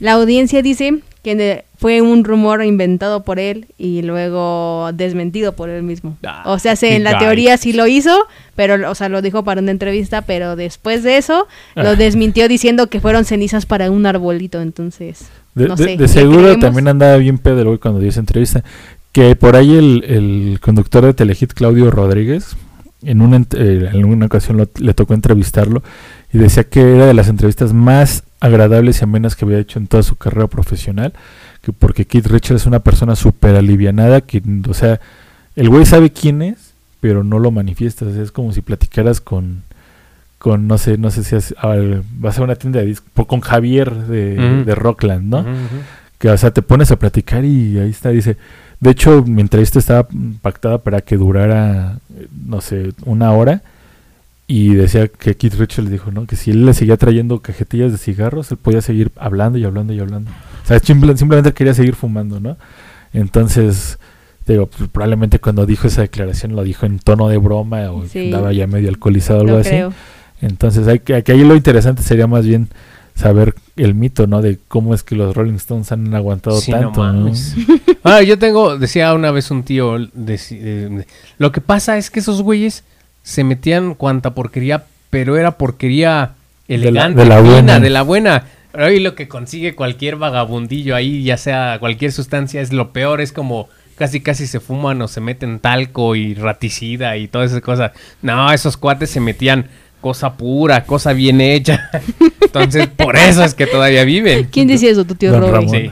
[0.00, 5.82] La audiencia dice que fue un rumor inventado por él y luego desmentido por él
[5.82, 6.16] mismo.
[6.26, 9.44] Ah, o sea, se, en la teoría sí lo hizo, pero o sea, lo dijo
[9.44, 11.82] para una entrevista, pero después de eso Ah.
[11.82, 15.90] lo desmintió diciendo que fueron cenizas para un arbolito, entonces De, no de- sé.
[15.96, 17.36] de ¿le seguro también andaba bien
[17.68, 18.64] güey cuando dio esa entrevista.
[19.12, 22.56] Que por ahí el, el conductor de Telehit, Claudio Rodríguez,
[23.02, 25.82] en una, eh, en una ocasión lo- le tocó entrevistarlo
[26.32, 29.86] y decía que era de las entrevistas más agradables y amenas que había hecho en
[29.86, 31.12] toda su carrera profesional.
[31.62, 34.98] Que porque Keith Richards es una persona súper alivianada, que, o sea,
[35.56, 38.06] el güey sabe quién es, pero no lo manifiesta.
[38.06, 39.62] o sea, es como si platicaras con,
[40.38, 43.26] con no sé, no sé si has- a ver, vas a una tienda de discos,
[43.26, 45.44] con Javier de, de Rockland, ¿no?
[46.18, 48.36] Que, o sea, te pones a platicar y ahí está, dice.
[48.78, 50.06] De hecho, mi entrevista estaba
[50.40, 51.98] pactada para que durara,
[52.46, 53.62] no sé, una hora.
[54.52, 56.26] Y decía que Keith Richards le dijo, ¿no?
[56.26, 59.92] Que si él le seguía trayendo cajetillas de cigarros, él podía seguir hablando y hablando
[59.92, 60.30] y hablando.
[60.64, 62.56] O sea, simple- simplemente quería seguir fumando, ¿no?
[63.12, 63.98] Entonces,
[64.46, 68.26] digo, pues, probablemente cuando dijo esa declaración lo dijo en tono de broma o Sí.
[68.26, 69.70] andaba ya medio alcoholizado o algo así.
[69.70, 69.92] creo.
[70.40, 72.68] Entonces, hay que, que ahí lo interesante sería más bien
[73.14, 74.40] saber el mito, ¿no?
[74.40, 77.12] De cómo es que los Rolling Stones han aguantado Sí, tanto, ¿no?
[77.20, 77.54] mames.
[78.02, 81.04] Ah, yo tengo, decía una vez un tío, deci- eh,
[81.38, 82.82] lo que pasa es que esos güeyes
[83.22, 86.32] se metían cuanta porquería, pero era porquería
[86.68, 87.80] De la- elegante, de la fina, buena.
[87.80, 88.44] de la buena.
[88.72, 93.32] Hoy lo que consigue cualquier vagabundillo ahí, ya sea cualquier sustancia, es lo peor, es
[93.32, 97.92] como casi casi se fuman o se meten talco y raticida y todas esas cosas.
[98.22, 99.66] No, esos cuates se metían
[100.00, 101.90] cosa pura, cosa bien hecha.
[102.40, 104.48] Entonces, por eso es que todavía viven.
[104.50, 105.50] ¿Quién decía eso, tu tío Don?
[105.52, 105.70] Ramón.
[105.70, 105.90] Sí.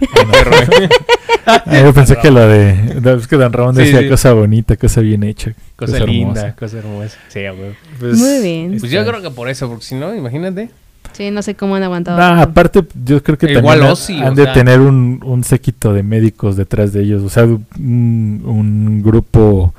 [1.46, 3.00] Ah, yo pensé que lo de...
[3.00, 4.08] no, es que Don Ramón decía sí.
[4.08, 5.52] cosa bonita, cosa bien hecha.
[5.76, 7.16] Cosa linda, cosa hermosa.
[7.28, 7.74] Sí, huevo.
[7.98, 8.76] Pues, Muy bien.
[8.78, 10.70] Pues yo creo que por eso, porque si no, imagínate.
[11.12, 12.20] Sí, no sé cómo han aguantado.
[12.20, 14.52] Ah, aparte, yo creo que Igual también Ozzy, han de sea.
[14.52, 17.22] tener un, un séquito de médicos detrás de ellos.
[17.22, 17.62] O sea, un,
[18.44, 19.74] un grupo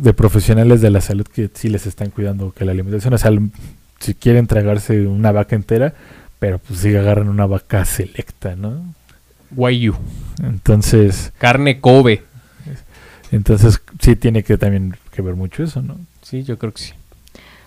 [0.00, 3.14] de profesionales de la salud que sí les están cuidando que la alimentación.
[3.14, 3.30] O sea,
[3.98, 5.94] si quieren tragarse una vaca entera,
[6.38, 8.94] pero pues sí agarran una vaca selecta, ¿no?
[9.52, 9.94] Wagyu.
[10.42, 12.22] Entonces, Carne Kobe.
[13.30, 15.98] entonces sí tiene que también que ver mucho eso, ¿no?
[16.22, 16.92] Sí, yo creo que sí.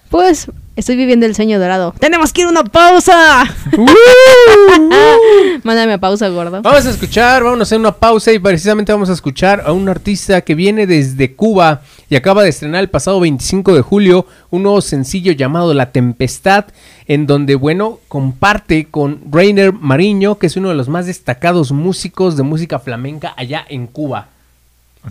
[0.09, 1.93] Pues estoy viviendo el sueño dorado.
[1.99, 3.43] ¡Tenemos que ir a una pausa!
[5.63, 6.61] Mándame a pausa, gordo.
[6.61, 9.87] Vamos a escuchar, vamos a hacer una pausa y precisamente vamos a escuchar a un
[9.89, 14.63] artista que viene desde Cuba y acaba de estrenar el pasado 25 de julio un
[14.63, 16.65] nuevo sencillo llamado La Tempestad,
[17.07, 22.37] en donde, bueno, comparte con Rainer Mariño, que es uno de los más destacados músicos
[22.37, 24.27] de música flamenca allá en Cuba,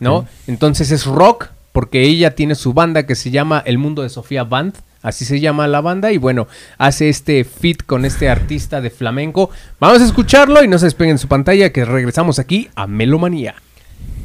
[0.01, 0.27] ¿no?
[0.47, 4.45] Entonces es rock, porque ella tiene su banda que se llama El Mundo de Sofía
[4.45, 4.75] Band.
[5.03, 6.47] Así se llama la banda y bueno,
[6.79, 9.51] hace este fit con este artista de flamenco.
[9.81, 13.57] Vamos a escucharlo y no se despeguen su pantalla que regresamos aquí a Melomanía.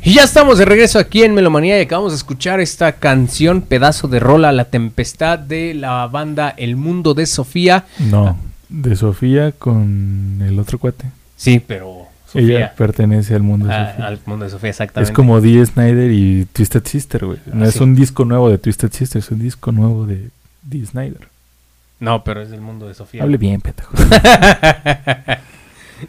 [0.04, 4.08] Y ya estamos de regreso aquí en Melomanía y acabamos de escuchar esta canción, pedazo
[4.08, 7.86] de rola, La Tempestad de la banda El Mundo de Sofía.
[7.98, 8.38] No,
[8.70, 11.06] de Sofía con el otro cuate.
[11.36, 11.99] Sí, pero
[12.34, 14.08] Ella pertenece al mundo de Ah, Sofía.
[14.08, 15.12] al Mundo de Sofía, exactamente.
[15.12, 17.40] Es como Dee Snyder y Twisted Sister, güey.
[17.54, 17.84] No Ah, es sí.
[17.84, 20.30] un disco nuevo de Twisted Sister, es un disco nuevo de
[20.64, 21.28] Dee Snyder.
[22.00, 23.24] No, pero es el Mundo de Sofía.
[23.24, 23.92] Hable bien, pendejo.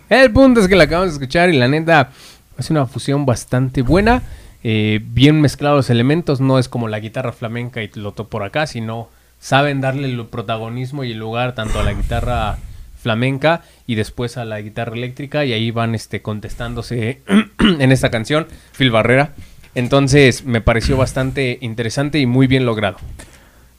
[0.09, 2.11] El punto es que la acabamos de escuchar y la neta
[2.59, 4.23] es una fusión bastante buena.
[4.63, 8.67] eh, bien mezclados los elementos, no es como la guitarra flamenca y lo por acá,
[8.67, 9.09] sino
[9.41, 12.59] saben darle el protagonismo y el lugar tanto a la guitarra
[13.03, 17.21] flamenca y después a la guitarra eléctrica y ahí van este contestándose
[17.59, 19.33] en esta canción Phil Barrera.
[19.75, 22.99] Entonces me pareció bastante interesante y muy bien logrado.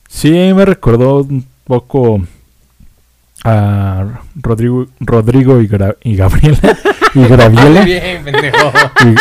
[0.08, 2.22] Sí, me recordó un poco
[3.44, 6.78] a Rodrigo, Rodrigo y, Gra- y Gabriela.
[7.14, 7.84] Y Graviela.
[7.84, 8.72] Bien, pendejo.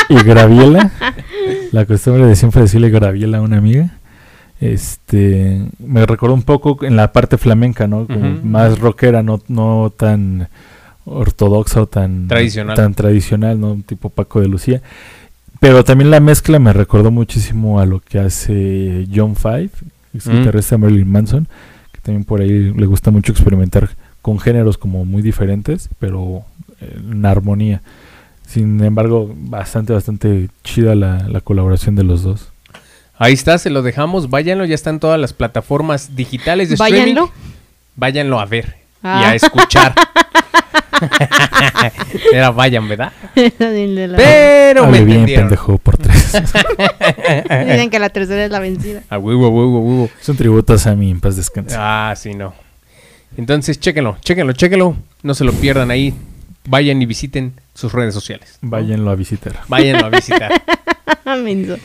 [0.09, 0.93] y, y Graviela.
[1.73, 3.99] La costumbre de siempre decirle Graviela a una amiga.
[4.61, 8.07] Este me recordó un poco en la parte flamenca, ¿no?
[8.07, 10.49] Como más rockera, no, no tan
[11.07, 12.77] ortodoxa o tan Tradicional.
[12.77, 13.81] tan tradicional, ¿no?
[13.87, 14.83] Tipo Paco de Lucía.
[15.61, 19.71] Pero también la mezcla me recordó muchísimo a lo que hace John Five,
[20.15, 21.49] ex guitarrista Marilyn Manson,
[21.93, 23.91] que también por ahí le gusta mucho experimentar
[24.23, 26.45] con géneros como muy diferentes, pero
[26.81, 27.83] en armonía.
[28.47, 32.50] Sin embargo, bastante, bastante chida la, la colaboración de los dos.
[33.21, 34.31] Ahí está, se lo dejamos.
[34.31, 37.01] Váyanlo, ya están todas las plataformas digitales de streaming.
[37.15, 37.33] Váyanlo.
[37.95, 39.29] Váyanlo a ver y Ah.
[39.31, 39.95] a escuchar.
[42.33, 43.13] Era vayan, ¿verdad?
[43.35, 45.45] Dicen Pero me bien, entendieron.
[45.49, 46.33] pendejo, por tres.
[47.91, 49.03] que la tercera es la vencida.
[49.09, 50.11] A huevo, a huevo, a huevo.
[50.21, 51.75] es un tributo a Sammy, en paz descanse.
[51.79, 52.55] Ah, sí, no.
[53.37, 54.97] Entonces, chéquenlo, chéquenlo, chéquenlo.
[55.23, 56.15] No se lo pierdan ahí.
[56.67, 58.59] Vayan y visiten sus redes sociales.
[58.61, 59.61] Váyanlo a visitar.
[59.69, 60.63] Váyanlo a visitar.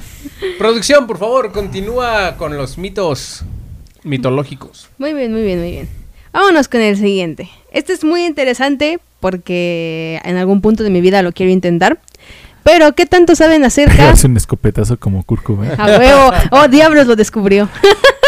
[0.57, 3.43] Producción, por favor, continúa con los mitos
[4.03, 4.89] mitológicos.
[4.97, 5.89] Muy bien, muy bien, muy bien.
[6.33, 7.49] Vámonos con el siguiente.
[7.71, 11.99] Este es muy interesante porque en algún punto de mi vida lo quiero intentar.
[12.63, 14.09] Pero, ¿qué tanto saben acerca?
[14.11, 15.79] Hace un escopetazo como Kurt Cobain.
[15.79, 16.31] A huevo.
[16.51, 17.69] Oh, diablos lo descubrió.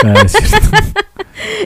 [0.06, 0.70] Ah, es cierto.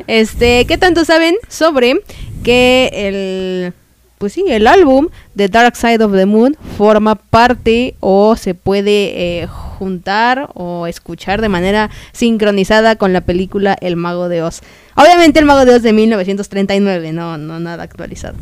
[0.08, 2.02] Este, ¿qué tanto saben sobre
[2.46, 3.74] que el
[4.22, 9.42] pues sí, el álbum The Dark Side of the Moon forma parte o se puede
[9.42, 14.62] eh, juntar o escuchar de manera sincronizada con la película El Mago de Oz.
[14.96, 18.36] Obviamente El Mago de Oz de 1939, no no nada actualizado.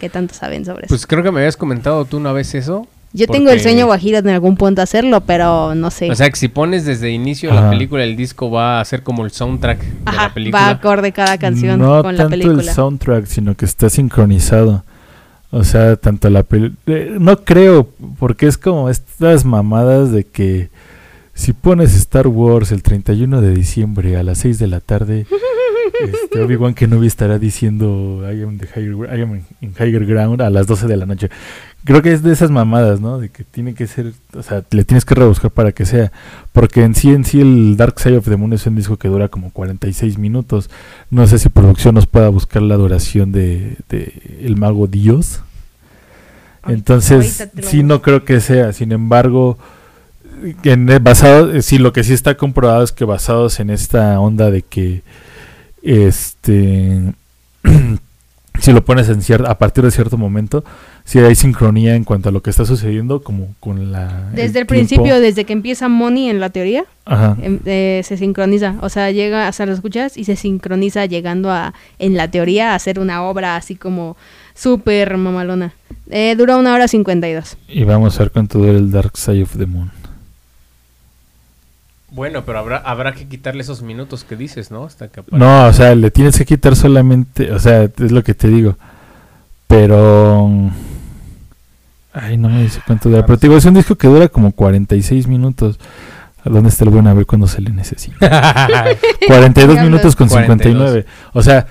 [0.00, 0.88] ¿Qué tanto saben sobre eso?
[0.88, 2.86] Pues creo que me habías comentado tú una vez eso.
[3.12, 6.10] Yo tengo el sueño guajiro en algún punto hacerlo, pero no sé.
[6.10, 7.70] O sea, que si pones desde inicio la Ajá.
[7.70, 10.62] película, el disco va a ser como el soundtrack de la película.
[10.62, 12.72] va acorde cada canción no con la tanto el película.
[12.72, 14.84] soundtrack, sino que está sincronizado.
[15.50, 16.96] O sea, tanto la película...
[17.18, 20.70] no creo, porque es como estas mamadas de que
[21.32, 25.26] si pones Star Wars el 31 de diciembre a las 6 de la tarde,
[26.04, 30.50] este, Obi-Wan Kenobi estará diciendo I am, the higher, I am in higher ground a
[30.50, 31.30] las 12 de la noche.
[31.84, 33.18] Creo que es de esas mamadas, ¿no?
[33.18, 36.12] De que tiene que ser, o sea, le tienes que rebuscar para que sea.
[36.52, 39.08] Porque en sí, en sí, el Dark Side of the Moon es un disco que
[39.08, 40.70] dura como 46 minutos.
[41.10, 45.42] No sé si producción nos pueda buscar la duración de, de El Mago Dios.
[46.66, 48.72] Entonces, sí, no creo que sea.
[48.72, 49.56] Sin embargo,
[50.64, 54.62] en, basado, sí, lo que sí está comprobado es que basados en esta onda de
[54.62, 55.02] que
[55.82, 57.12] este
[58.60, 60.64] si lo pones en cier- a partir de cierto momento,
[61.04, 64.30] si hay sincronía en cuanto a lo que está sucediendo, como con la...
[64.32, 67.36] Desde el, principio, desde que empieza Money en la teoría, Ajá.
[67.40, 68.74] em- eh, se sincroniza.
[68.80, 72.74] O sea, llega, sea, lo escuchas y se sincroniza llegando a, en la teoría, a
[72.74, 74.16] hacer una obra así como
[74.54, 75.72] súper mamalona.
[76.10, 77.56] Eh, dura una hora cincuenta y dos.
[77.68, 79.92] Y vamos a ver cuánto dura el Dark Side of the Moon.
[82.18, 84.82] Bueno, pero habrá, habrá que quitarle esos minutos que dices, ¿no?
[84.82, 85.22] Hasta que.
[85.30, 88.76] No, o sea, le tienes que quitar solamente, o sea, es lo que te digo.
[89.68, 90.50] Pero...
[92.12, 93.24] Ay, no me dice cuánto dura.
[93.24, 95.78] Pero te digo, es un disco que dura como 46 minutos.
[96.44, 98.18] ¿A dónde está el buen a ver cuando se le necesita?
[99.28, 99.84] 42 Diablos.
[99.84, 100.90] minutos con 42.
[100.90, 101.06] 59.
[101.34, 101.68] O sea,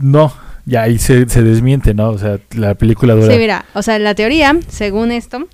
[0.00, 0.32] no,
[0.64, 2.10] ya ahí se, se desmiente, ¿no?
[2.10, 3.32] O sea, la película dura...
[3.32, 5.48] Sí, mira, o sea, la teoría, según esto,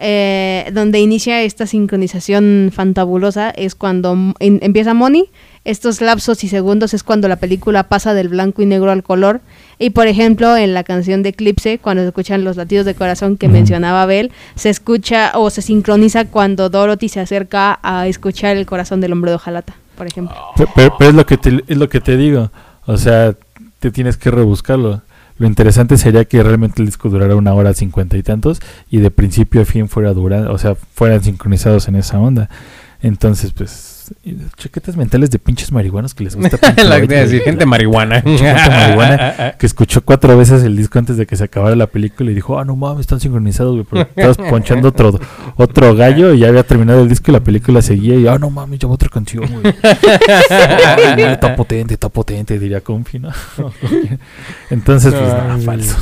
[0.00, 5.26] eh, donde inicia esta sincronización fantabulosa es cuando en- empieza Money.
[5.64, 9.42] Estos lapsos y segundos es cuando la película pasa del blanco y negro al color.
[9.78, 13.36] Y por ejemplo, en la canción de Eclipse, cuando se escuchan los latidos de corazón
[13.36, 18.64] que mencionaba Abel, se escucha o se sincroniza cuando Dorothy se acerca a escuchar el
[18.64, 20.34] corazón del hombre de hojalata, por ejemplo.
[20.56, 22.50] Pe- Pero, pero es lo que te, es lo que te digo.
[22.86, 23.34] O sea,
[23.80, 25.02] te tienes que rebuscarlo.
[25.40, 28.60] Lo interesante sería que realmente el disco durara una hora cincuenta y tantos
[28.90, 32.50] y de principio a fin fuera dura, o sea, fueran sincronizados en esa onda.
[33.00, 33.89] Entonces, pues,
[34.56, 38.22] chaquetas mentales de pinches marihuanos que les gusta la gente marihuana.
[38.22, 42.30] Gente marihuana que escuchó cuatro veces el disco antes de que se acabara la película
[42.30, 45.18] y dijo, ah, no mames, están sincronizados, güey, pero estabas ponchando otro,
[45.56, 48.50] otro gallo y ya había terminado el disco y la película seguía y, ah, no
[48.50, 49.74] mames, va otra canción, güey.
[51.32, 53.30] Está potente, está potente, diría Confi, ¿no?
[54.70, 55.96] Entonces, pues, nada, falso.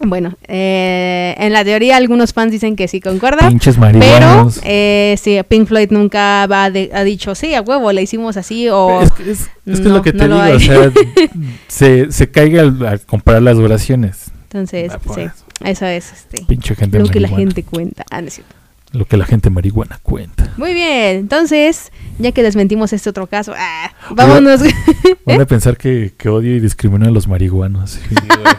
[0.00, 3.48] Bueno, eh, en la teoría algunos fans dicen que sí concuerda.
[3.48, 8.02] Pinches Pero, eh, sí, Pink Floyd nunca va de- ha dicho, sí, a huevo, le
[8.02, 9.02] hicimos así, o...
[9.02, 10.92] es que es, es que es no, lo que te digo, o sea,
[11.66, 14.30] se, se caiga al, al comparar las duraciones.
[14.44, 15.22] Entonces, sí,
[15.64, 15.86] eso.
[15.86, 18.04] es este, Pinche gente lo que la gente cuenta.
[18.10, 18.54] Ah, no es cierto.
[18.92, 20.50] Lo que la gente marihuana cuenta.
[20.56, 24.62] Muy bien, entonces, ya que desmentimos este otro caso, ah, vámonos.
[25.26, 27.98] Van a pensar que, que odio y discrimino a los marihuanos.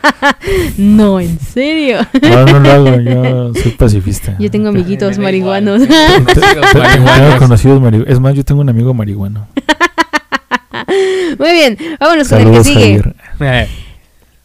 [0.78, 1.98] no, en serio.
[2.22, 4.36] No, no lo hago, yo soy pacifista.
[4.40, 5.82] Yo tengo amiguitos marihuanos.
[5.88, 7.36] Conocidos Tengo marihuanos.
[7.40, 8.14] conocidos marihuanos.
[8.14, 9.48] Es más, yo tengo un amigo marihuano.
[11.40, 13.02] Muy bien, vámonos con el que sigue.
[13.40, 13.68] Javier.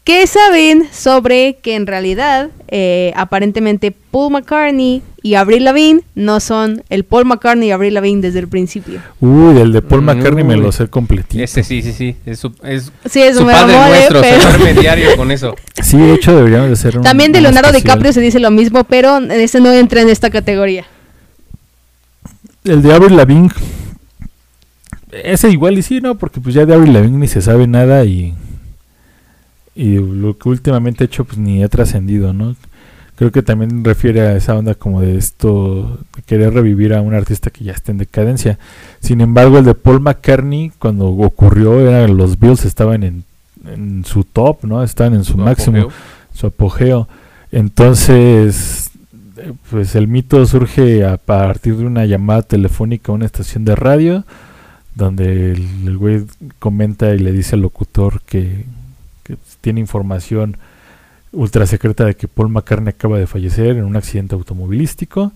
[0.05, 6.83] ¿Qué saben sobre que en realidad eh, aparentemente Paul McCartney y Avril Lavigne no son
[6.91, 8.99] el Paul McCartney y Avril Lavigne desde el principio?
[9.19, 11.43] Uy, el de Paul Mm, McCartney me lo sé completito.
[11.43, 12.15] Ese sí, sí, sí.
[12.23, 15.55] Es su, es Sí, es su un padre nuestro, pero- se duerme diario con eso.
[15.83, 17.93] Sí, de hecho deberíamos de hacer un También de Leonardo especial.
[17.95, 20.85] DiCaprio se dice lo mismo, pero ese no entra en esta categoría.
[22.63, 23.49] El de Avril Lavigne.
[25.11, 26.15] Ese igual y sí, ¿no?
[26.15, 28.35] Porque pues ya de Avril Lavigne ni se sabe nada y...
[29.75, 32.55] Y lo que últimamente he hecho pues ni ha trascendido, ¿no?
[33.17, 37.13] Creo que también refiere a esa onda como de esto, de querer revivir a un
[37.13, 38.59] artista que ya está en decadencia.
[38.99, 43.23] Sin embargo, el de Paul McCartney, cuando ocurrió, eran los Bills estaban en,
[43.65, 44.83] en su top, ¿no?
[44.83, 45.97] Estaban en su Su máximo apogeo.
[46.33, 47.07] su apogeo.
[47.53, 48.91] Entonces,
[49.69, 54.25] pues el mito surge a partir de una llamada telefónica a una estación de radio,
[54.93, 56.25] donde el, el güey
[56.59, 58.65] comenta y le dice al locutor que
[59.65, 60.57] tiene información
[61.31, 65.31] ultra secreta de que Paul McCartney acaba de fallecer en un accidente automovilístico.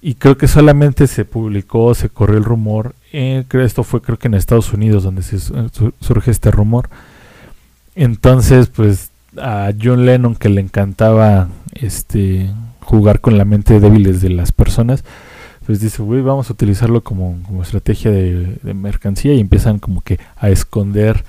[0.00, 2.94] Y creo que solamente se publicó, se corrió el rumor.
[3.12, 6.88] eh, esto fue creo que en Estados Unidos donde surge este rumor.
[7.94, 12.48] Entonces, pues a John Lennon que le encantaba este
[12.80, 15.04] jugar con la mente débiles de las personas,
[15.66, 20.00] pues dice, güey, vamos a utilizarlo como, como estrategia de, de mercancía y empiezan como
[20.00, 21.22] que a esconder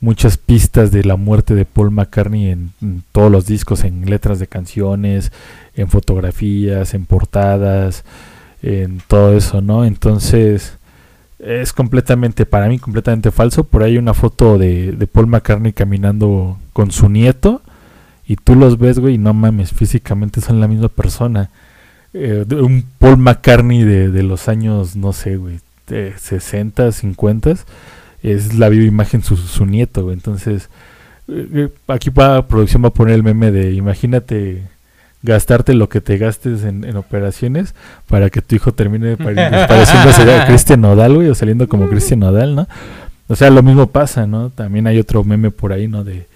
[0.00, 2.72] muchas pistas de la muerte de Paul McCartney en,
[3.12, 5.32] todos los discos, en letras de canciones,
[5.74, 8.04] en fotografías, en portadas,
[8.62, 9.84] en todo eso, ¿no?
[9.84, 10.74] Entonces
[11.38, 13.64] es completamente, para mí, completamente falso.
[13.64, 17.62] Por ahí hay una foto de, de Paul McCartney caminando con su nieto
[18.26, 21.50] y tú los ves, güey, y no mames, físicamente son la misma persona.
[22.12, 27.54] Eh, un Paul McCartney de, de los años, no sé, güey, de 60, 50,
[28.22, 30.14] es la viva imagen su, su nieto, güey.
[30.14, 30.68] Entonces,
[31.28, 34.62] eh, eh, aquí para producción va a poner el meme de, imagínate
[35.22, 37.74] gastarte lo que te gastes en, en operaciones
[38.08, 39.34] para que tu hijo termine pare-
[39.68, 42.68] pareciéndose a Cristian Nodal, güey, o saliendo como Cristian Nodal, ¿no?
[43.26, 44.50] O sea, lo mismo pasa, ¿no?
[44.50, 46.02] También hay otro meme por ahí, ¿no?
[46.04, 46.26] De,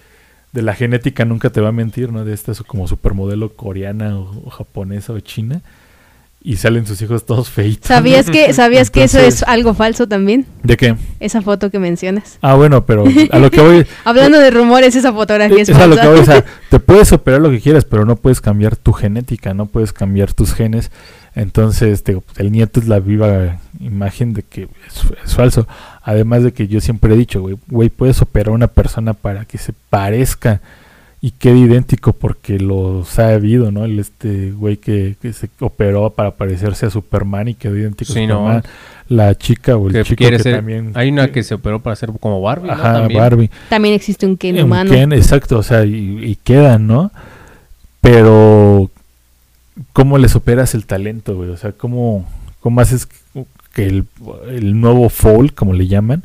[0.51, 2.23] de la genética nunca te va a mentir, ¿no?
[2.25, 5.61] De esta como supermodelo coreana o, o japonesa o china.
[6.45, 7.87] Y salen sus hijos todos feitos.
[7.87, 10.45] ¿Sabías que, ¿sabías que eso es algo falso también?
[10.61, 10.95] ¿De qué?
[11.21, 12.37] Esa foto que mencionas.
[12.41, 13.87] Ah, bueno, pero a lo que voy...
[14.03, 16.11] Hablando de rumores, esa fotografía es, es a lo que falsa.
[16.11, 19.53] voy, o sea, te puedes operar lo que quieras, pero no puedes cambiar tu genética,
[19.53, 20.91] no puedes cambiar tus genes.
[21.33, 25.65] Entonces, te digo, el nieto es la viva imagen de que es, es falso.
[26.03, 29.45] Además de que yo siempre he dicho, güey, güey, puedes operar a una persona para
[29.45, 30.59] que se parezca
[31.25, 33.85] y quede idéntico porque lo ha habido, ¿no?
[33.85, 38.15] El este güey que, que se operó para parecerse a Superman y quedó idéntico a.
[38.15, 38.63] Superman.
[39.07, 40.91] La chica o el Que chico que ser- también...
[40.95, 42.73] Hay una que se operó para ser como Barbie, ¿no?
[42.73, 43.21] Ajá, También.
[43.21, 43.49] Barbie.
[43.69, 44.91] También existe un Ken Un humano.
[44.91, 47.09] Ken, exacto, o sea, y, y quedan, ¿no?
[48.01, 48.89] Pero,
[49.93, 51.49] ¿cómo les operas el talento, güey?
[51.51, 52.27] O sea, ¿cómo,
[52.59, 53.07] cómo haces
[53.73, 54.05] que el,
[54.49, 56.23] el nuevo folk, como le llaman,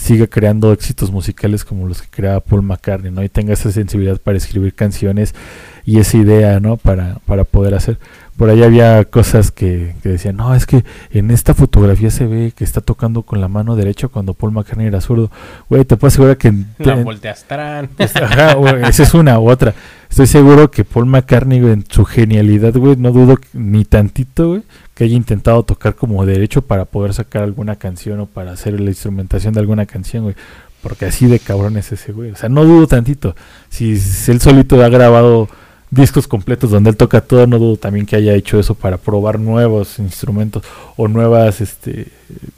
[0.00, 3.22] siga creando éxitos musicales como los que creaba Paul McCartney, ¿no?
[3.22, 5.34] Y tenga esa sensibilidad para escribir canciones
[5.90, 6.76] y esa idea, ¿no?
[6.76, 7.98] Para, para poder hacer.
[8.36, 12.52] Por ahí había cosas que, que decían, no, es que en esta fotografía se ve
[12.56, 15.30] que está tocando con la mano derecha cuando Paul McCartney era zurdo.
[15.68, 16.50] Güey, te puedo asegurar que...
[16.78, 17.90] La te- volteastrán.
[18.22, 19.74] Ajá, güey, esa es una u otra.
[20.08, 24.62] Estoy seguro que Paul McCartney, güey, en su genialidad, güey, no dudo ni tantito, güey,
[24.94, 28.88] que haya intentado tocar como derecho para poder sacar alguna canción o para hacer la
[28.90, 30.36] instrumentación de alguna canción, güey.
[30.82, 32.30] Porque así de cabrón es ese, güey.
[32.30, 33.36] O sea, no dudo tantito.
[33.68, 35.46] Si, si él solito ha grabado
[35.90, 39.38] discos completos donde él toca todo, no dudo también que haya hecho eso para probar
[39.38, 40.62] nuevos instrumentos
[40.96, 42.06] o nuevas este,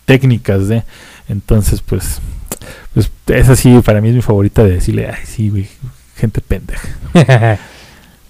[0.04, 0.82] técnicas de.
[1.28, 2.20] Entonces, pues,
[2.94, 5.66] pues esa sí, para mí es mi favorita de decirle, ay, sí, güey,
[6.16, 6.88] gente pendeja.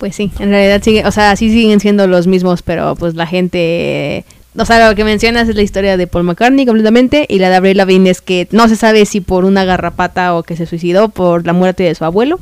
[0.02, 3.24] Pues sí, en realidad sigue, o sea, sí siguen siendo los mismos, pero pues la
[3.24, 4.24] gente,
[4.56, 7.54] o sea, lo que mencionas es la historia de Paul McCartney completamente y la de
[7.54, 11.08] Avril Lavigne es que no se sabe si por una garrapata o que se suicidó
[11.08, 12.40] por la muerte de su abuelo.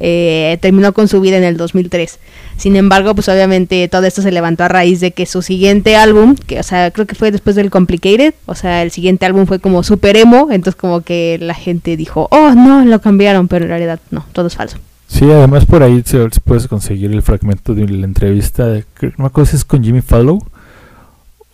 [0.00, 2.18] Eh, terminó con su vida en el 2003.
[2.56, 6.34] Sin embargo, pues obviamente todo esto se levantó a raíz de que su siguiente álbum,
[6.34, 9.58] que o sea, creo que fue después del Complicated, o sea, el siguiente álbum fue
[9.58, 13.70] como super emo, entonces como que la gente dijo, oh no, lo cambiaron, pero en
[13.70, 14.78] realidad no, todo es falso.
[15.06, 19.12] Sí, además por ahí se, se puedes conseguir el fragmento de la entrevista, de, no
[19.16, 20.38] me acuerdo si es con Jimmy Fallow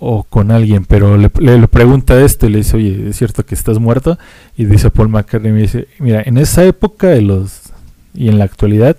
[0.07, 3.79] o con alguien, pero le pregunta esto y le dice, oye, ¿es cierto que estás
[3.79, 4.19] muerto?
[4.57, 7.64] Y dice Paul McCartney, me dice, mira, en esa época de los
[8.15, 8.97] y en la actualidad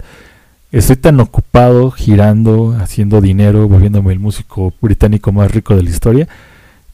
[0.72, 6.28] estoy tan ocupado girando, haciendo dinero, volviéndome el músico británico más rico de la historia,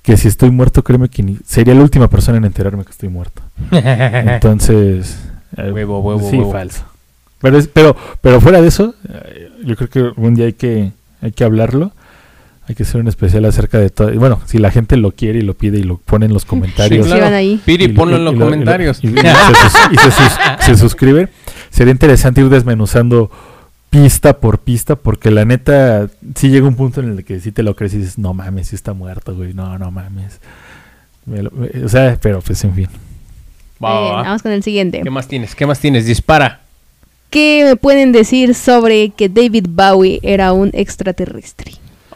[0.04, 3.10] que si estoy muerto, créeme que ni- sería la última persona en enterarme que estoy
[3.10, 3.42] muerto.
[3.72, 5.18] Entonces,
[5.58, 6.52] eh, Huevo, huevo, sí, huevo.
[6.52, 6.84] falso.
[7.42, 10.92] Pero, es- pero, pero fuera de eso, eh, yo creo que algún día hay que,
[11.22, 11.92] hay que hablarlo.
[12.68, 14.14] Hay que hacer un especial acerca de todo.
[14.14, 17.08] Bueno, si la gente lo quiere y lo pide y lo pone en los comentarios.
[17.08, 17.28] claro.
[17.28, 17.62] Sí, ahí.
[17.66, 19.00] Piri, ponlo en los comentarios.
[19.04, 20.96] Y, se, sus-
[21.72, 23.32] Sería interesante ir desmenuzando
[23.90, 27.64] pista por pista, porque la neta, sí llega un punto en el que sí te
[27.64, 30.40] lo crees y dices, no mames, sí está muerto, güey, no, no mames.
[31.26, 32.88] Me lo- me- o sea, pero pues en fin.
[33.80, 33.92] Bien,
[34.24, 35.02] vamos con el siguiente.
[35.04, 35.56] ¿Qué más tienes?
[35.56, 36.06] ¿Qué más tienes?
[36.06, 36.62] Dispara.
[37.32, 41.72] ¿Qué me pueden decir sobre que David Bowie era un extraterrestre?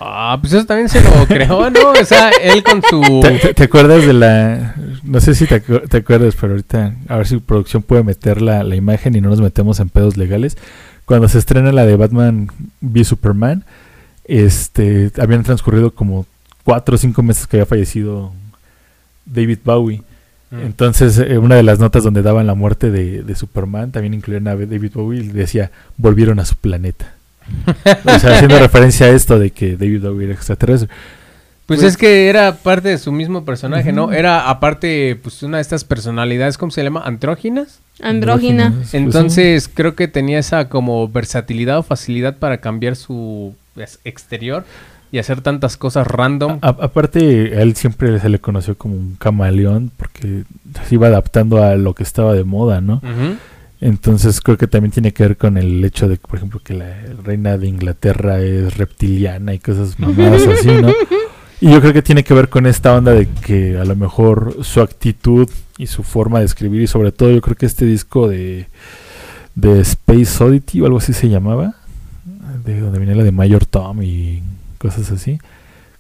[0.07, 1.91] Ah, pues eso también se lo creó, ¿no?
[1.99, 3.21] O sea, él con su...
[3.21, 4.75] ¿Te, te- te acuerdas de la.?
[5.03, 8.41] No sé si te, acu- te acuerdas, pero ahorita a ver si producción puede meter
[8.41, 10.57] la, la imagen y no nos metemos en pedos legales.
[11.05, 12.49] Cuando se estrena la de Batman
[12.81, 13.63] v Superman,
[14.25, 16.25] este, habían transcurrido como
[16.63, 18.31] cuatro o cinco meses que había fallecido
[19.25, 20.01] David Bowie.
[20.51, 20.61] Mm.
[20.61, 24.47] Entonces, eh, una de las notas donde daban la muerte de, de Superman también incluían
[24.47, 27.14] a David Bowie y decía: Volvieron a su planeta.
[28.05, 30.89] o sea, haciendo referencia a esto de que David Bowie era extraterrestre.
[31.65, 34.11] Pues Pues- es que era parte de su mismo personaje, ¿no?
[34.13, 37.01] Era aparte, pues una de estas personalidades, ¿cómo se llama?
[37.03, 37.79] Andróginas.
[38.01, 38.71] Andrógina.
[38.75, 38.97] Pues sí.
[38.97, 44.63] Entonces creo que tenía esa como versatilidad o facilidad para cambiar su pues, exterior
[45.11, 46.59] y hacer tantas cosas random.
[46.61, 50.43] A- aparte, a él siempre se le conoció como un camaleón porque
[50.87, 53.01] se iba adaptando a lo que estaba de moda, ¿no?
[53.81, 56.95] Entonces creo que también tiene que ver con el hecho de, por ejemplo, que la
[57.23, 60.93] reina de Inglaterra es reptiliana y cosas mamadas así, ¿no?
[61.61, 64.63] Y yo creo que tiene que ver con esta onda de que a lo mejor
[64.63, 68.27] su actitud y su forma de escribir y sobre todo yo creo que este disco
[68.27, 68.67] de,
[69.55, 71.75] de Space Oddity o algo así se llamaba,
[72.65, 74.41] de donde venía la de Mayor Tom y
[74.77, 75.39] cosas así,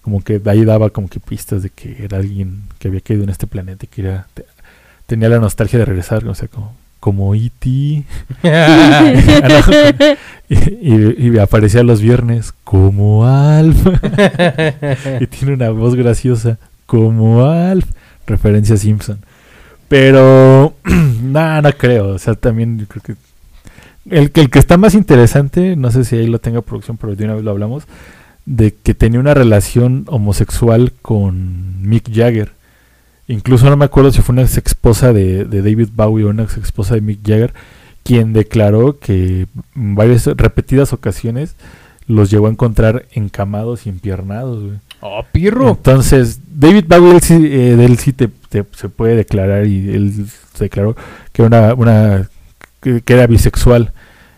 [0.01, 3.23] como que de ahí daba como que pistas de que era alguien que había caído
[3.23, 4.45] en este planeta y que era, te-
[5.07, 6.75] tenía la nostalgia de regresar, o sea, como,
[7.05, 8.03] como E.T.
[10.47, 13.77] Y, y- y aparecía los viernes como Alf.
[15.19, 17.85] y tiene una voz graciosa como Alf.
[18.27, 19.19] Referencia a Simpson.
[19.87, 20.75] Pero,
[21.23, 22.09] nada, no creo.
[22.09, 23.15] O sea, también yo creo que.
[24.09, 27.15] El, que el que está más interesante, no sé si ahí lo tenga producción, pero
[27.15, 27.83] de una vez lo hablamos.
[28.45, 32.51] de que tenía una relación homosexual con Mick Jagger.
[33.27, 36.43] Incluso no me acuerdo si fue una ex esposa de, de David Bowie o una
[36.43, 37.53] ex esposa de Mick Jagger,
[38.03, 41.55] quien declaró que en varias repetidas ocasiones
[42.07, 44.77] los llegó a encontrar encamados y empiernados, güey.
[45.01, 45.69] Oh, pirro.
[45.69, 49.89] Entonces, David Bowie, él sí, eh, de él sí te, te- se puede declarar y
[49.89, 50.13] él
[50.53, 50.95] se declaró
[51.31, 52.29] que era una, una
[52.81, 53.91] que, que era bisexual.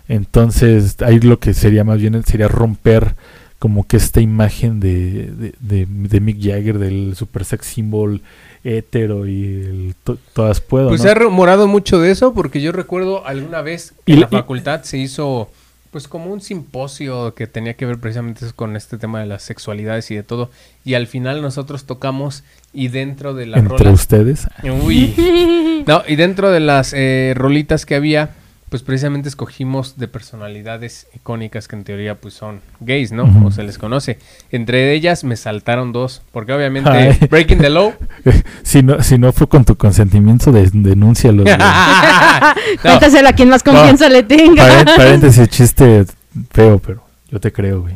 [0.07, 3.15] Entonces, ahí lo que sería más bien sería romper
[3.59, 8.21] como que esta imagen de, de, de- de Mick Jagger, del super sex symbol
[8.63, 10.89] hetero y el to- todas puedo.
[10.89, 11.05] Pues ¿no?
[11.05, 14.27] se ha rumorado mucho de eso porque yo recuerdo alguna vez que Y en la-
[14.31, 15.49] la y- facultad se hizo
[15.91, 20.11] pues como un simposio que tenía que ver precisamente con este tema de las sexualidades
[20.11, 20.51] y de todo
[20.83, 22.43] y al final nosotros tocamos
[22.73, 24.47] y dentro de las entre rolas ustedes.
[24.83, 25.13] Uy.
[25.87, 28.31] No, y dentro de las eh, rolitas que había,
[28.69, 33.23] pues precisamente escogimos de personalidades icónicas que en teoría pues son gays, ¿no?
[33.23, 33.47] Ujú.
[33.47, 34.19] O se les conoce.
[34.51, 37.17] Entre ellas me saltaron dos, porque obviamente Ay.
[37.29, 37.93] Breaking the Law.
[38.63, 41.43] si, no, si no fue con tu consentimiento, de, denúncialo.
[42.81, 44.83] Cuéntaselo a quien más confianza le tenga.
[44.83, 46.05] Paréntesis, chiste
[46.51, 47.95] feo, pero yo te creo, güey.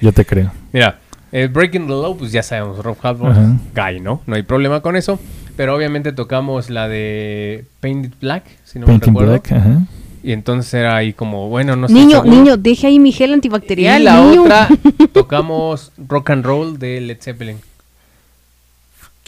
[0.00, 0.52] Yo te creo.
[0.72, 1.00] Mira,
[1.32, 3.36] eh, Breaking the Law, pues ya sabemos, Rob Halford,
[3.74, 4.22] gay, ¿no?
[4.26, 5.18] No hay problema con eso.
[5.56, 9.32] Pero obviamente tocamos la de Painted Black, si no me Painting recuerdo.
[9.32, 9.82] Black, ajá.
[10.22, 11.94] Y entonces era ahí como, bueno, no sé.
[11.94, 12.30] niño, seguro.
[12.30, 14.00] niño, deje ahí mi gel antibacterial.
[14.02, 14.42] Y la niño.
[14.42, 14.68] otra
[15.12, 17.58] tocamos Rock and Roll de Led Zeppelin.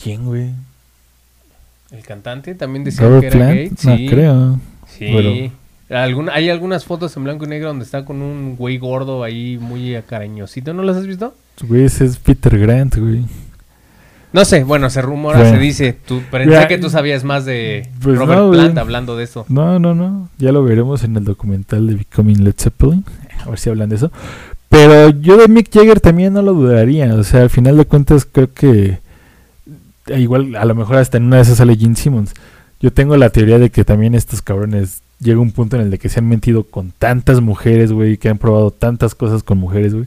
[0.00, 0.50] ¿Quién, güey?
[1.90, 3.56] El cantante también decía Robert que era Plant?
[3.58, 3.70] gay.
[3.70, 4.60] No Sí, creo.
[4.86, 5.52] sí.
[5.88, 9.56] Alguna- hay algunas fotos en blanco y negro donde está con un güey gordo ahí
[9.58, 10.74] muy acarañosito.
[10.74, 11.34] ¿No las has visto?
[11.62, 13.24] Güey, ese es Peter Grant, güey.
[14.32, 15.54] No sé, bueno, se rumora, Bueno.
[15.54, 15.96] se dice.
[16.06, 18.50] Tú, pensé Ya, que tú sabías más de pues Robert no.
[18.50, 19.46] Plant hablando de eso.
[19.48, 20.28] No, no, no.
[20.38, 23.04] Ya lo veremos en el documental de Becoming Led Zeppelin.
[23.46, 24.12] A ver si hablan de eso.
[24.68, 27.14] Pero yo de Mick Jagger también no lo dudaría.
[27.14, 28.98] O sea, al final de cuentas creo que...
[30.08, 32.34] eh, Igual, a lo mejor hasta en una de esas sale Gene Simmons.
[32.80, 35.98] Yo tengo la teoría de que también estos cabrones llega un punto en el de
[35.98, 39.94] que se han mentido con tantas mujeres, güey, que han probado tantas cosas con mujeres,
[39.94, 40.06] güey,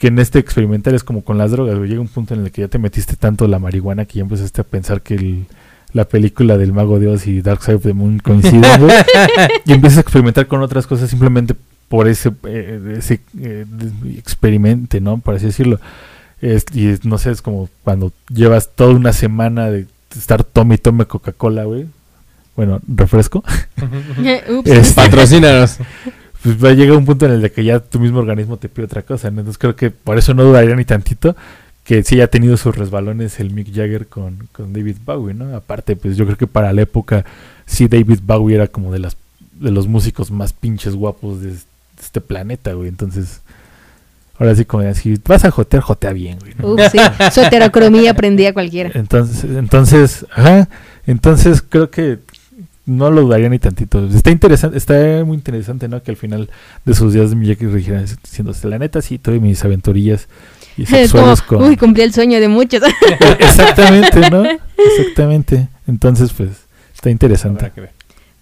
[0.00, 2.50] que en este experimental es como con las drogas, güey, llega un punto en el
[2.50, 5.46] que ya te metiste tanto la marihuana que ya empezaste a pensar que el-
[5.92, 8.96] la película del Mago de Oz y Dark Side of the Moon coinciden, güey,
[9.66, 11.54] y empiezas a experimentar con otras cosas simplemente
[11.88, 13.66] por ese, eh, ese eh,
[14.16, 15.18] experimente, ¿no?
[15.18, 15.78] Por así decirlo.
[16.40, 19.86] Es- y es- no sé, es como cuando llevas toda una semana de
[20.16, 21.86] estar tome y tome Coca-Cola, güey.
[22.56, 23.44] Bueno, refresco.
[24.48, 24.70] Ups.
[24.70, 25.78] Este, Patrocínanos.
[26.42, 28.68] Pues va a llegar un punto en el de que ya tu mismo organismo te
[28.68, 29.30] pide otra cosa.
[29.30, 29.40] ¿no?
[29.40, 31.36] Entonces creo que por eso no dudaría ni tantito
[31.84, 35.56] que sí ha tenido sus resbalones el Mick Jagger con, con David Bowie, ¿no?
[35.56, 37.24] Aparte, pues yo creo que para la época
[37.66, 39.16] sí David Bowie era como de las
[39.58, 41.54] de los músicos más pinches guapos de,
[42.00, 42.88] este planeta, güey.
[42.88, 43.42] Entonces,
[44.38, 46.54] ahora sí como si vas a jotear, jotea bien, güey.
[46.58, 46.76] ¿no?
[46.88, 46.98] Sí.
[47.32, 48.90] Su heterocromía prendía cualquiera.
[48.94, 50.68] Entonces, entonces, ajá,
[51.06, 52.18] entonces creo que
[52.90, 54.04] no lo dudaría ni tantito.
[54.06, 56.02] Está interesante, está muy interesante, ¿no?
[56.02, 56.50] Que al final
[56.84, 60.28] de sus días de mi Jackie dijera diciéndose la neta, sí, tuve mis aventurillas
[60.76, 61.62] y como, sexuales con.
[61.62, 62.82] uy, cumplí el sueño de muchos.
[63.38, 64.44] Exactamente, ¿no?
[64.98, 65.68] Exactamente.
[65.86, 66.50] Entonces, pues,
[66.94, 67.70] está interesante.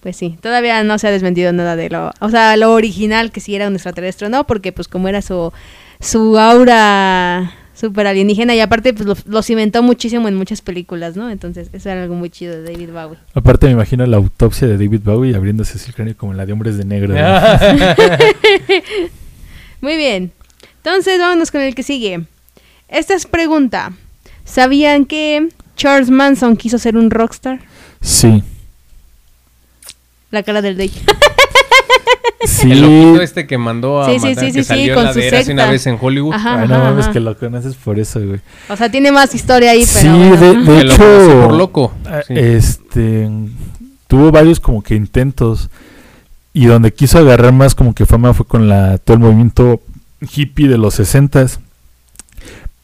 [0.01, 3.41] Pues sí, todavía no se ha desmentido nada de lo, o sea, lo original que
[3.41, 5.53] si era un extraterrestre no, porque pues como era su,
[6.01, 11.31] su aura super alienígena y aparte pues lo, lo cimentó muchísimo en muchas películas, ¿no?
[11.31, 13.19] Entonces eso era algo muy chido de David Bowie.
[13.35, 16.77] Aparte, me imagino la autopsia de David Bowie abriéndose el cráneo como la de Hombres
[16.77, 17.15] de Negro.
[17.15, 17.21] ¿no?
[19.81, 20.33] Muy bien,
[20.79, 22.25] entonces vámonos con el que sigue.
[22.89, 23.93] Esta es pregunta,
[24.45, 27.61] ¿sabían que Charles Manson quiso ser un rockstar?
[28.01, 28.43] Sí.
[30.31, 30.91] La cara del Day.
[32.47, 32.71] Sí.
[32.71, 34.95] El loquito este que mandó a Sí, sí, matar, sí, que sí, salió sí, en
[34.95, 35.71] con la su de hace una secta.
[35.73, 36.35] vez en Hollywood.
[36.35, 37.13] Ajá, Ay, no ajá, mames, ajá.
[37.13, 38.41] que lo conoces por eso, güey.
[38.69, 40.61] O sea, tiene más historia ahí, pero Sí, bueno, de- ajá.
[40.73, 41.93] de Que lo hecho, por loco.
[42.07, 42.35] Ah, Sí.
[42.37, 43.29] Este
[44.07, 45.69] tuvo varios como que intentos
[46.55, 49.81] y donde quiso agarrar más como que fama fue con la todo el movimiento
[50.21, 51.61] hippie de los sesentas.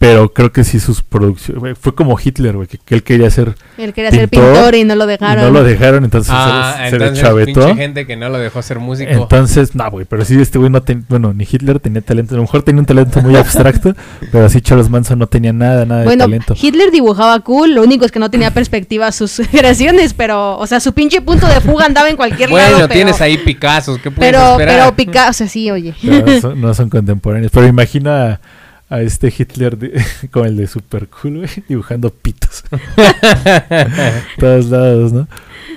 [0.04, 3.54] Pero creo que sí sus producciones fue como Hitler, güey, que, que él quería ser
[3.78, 5.44] Él quería ser pintor pintor y no lo y dejaron.
[5.44, 8.80] no lo dejaron, entonces Ah, se, se entonces pinche gente que no lo dejó ser
[8.80, 9.10] músico.
[9.10, 12.36] Entonces, no, güey, pero sí este güey no tenía, bueno, ni Hitler tenía talento, a
[12.36, 13.94] lo mejor tenía un talento muy abstracto,
[14.32, 16.54] pero así Charles Manson no tenía nada, nada de Bueno, talento.
[16.60, 20.66] Hitler dibujaba cool, lo único es que no tenía perspectiva a sus creaciones, pero, o
[20.66, 22.76] sea, su pinche punto de fuga andaba en cualquier bueno, lado.
[22.88, 24.80] Pero, tienes ahí Picasso, ¿qué puedes pero, esperar?
[24.80, 25.94] pero Picasso, sí, oye.
[26.42, 27.50] Son, no son contemporáneos.
[27.54, 28.40] Pero imagina
[28.88, 32.64] a, este Hitler de- como el de Super Cool, güey, dibujando pitos.
[34.38, 35.28] Todos lados, ¿no?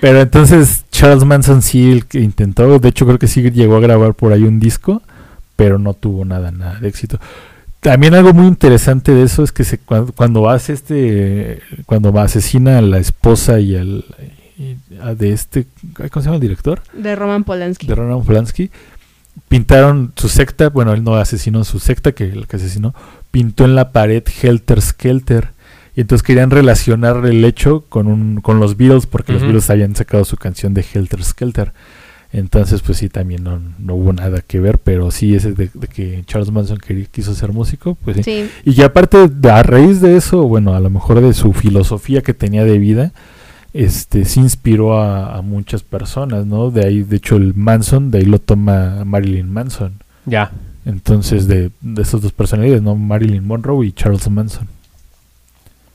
[0.02, 3.82] Pero entonces Charles Manson sí el que intentó, de hecho creo que sí llegó a
[3.82, 5.02] grabar por ahí un disco,
[5.56, 7.20] pero no tuvo nada, nada de éxito.
[7.80, 12.78] también algo muy interesante de eso es que se, cuando, cuando hace este, cuando asesina
[12.78, 14.06] a la esposa y al
[14.60, 16.82] y a de este, ¿cómo se llama el director?
[16.94, 17.86] De Roman Polanski.
[17.86, 18.72] De Roman Polanski.
[19.50, 22.94] Pintaron su secta, bueno, él no asesinó su secta, que el que asesinó,
[23.32, 25.50] pintó en la pared Helter Skelter.
[25.96, 29.42] Y entonces querían relacionar el hecho con, un, con los Beatles, porque los.
[29.42, 31.72] Beatles habían sacado su canción de Helter Skelter.
[32.34, 35.88] Entonces, pues sí, también no, no hubo nada que ver, pero sí, ese de, de
[35.88, 38.24] que Charles Manson quería- quiso ser músico, pues sí.
[38.24, 38.50] Sí.
[38.66, 42.22] Y que aparte, de- a raíz de eso, bueno, a lo mejor de su filosofía
[42.22, 43.12] que tenía de vida,
[43.86, 46.72] este, sí inspiró a, a muchas personas, ¿no?
[46.72, 49.94] De ahí, de hecho, el Manson, de ahí lo toma Marilyn Manson.
[50.26, 50.52] Ya.
[50.86, 52.96] Entonces, de, de esas dos personalidades, ¿no?
[52.96, 54.68] Marilyn Monroe y Charles Manson.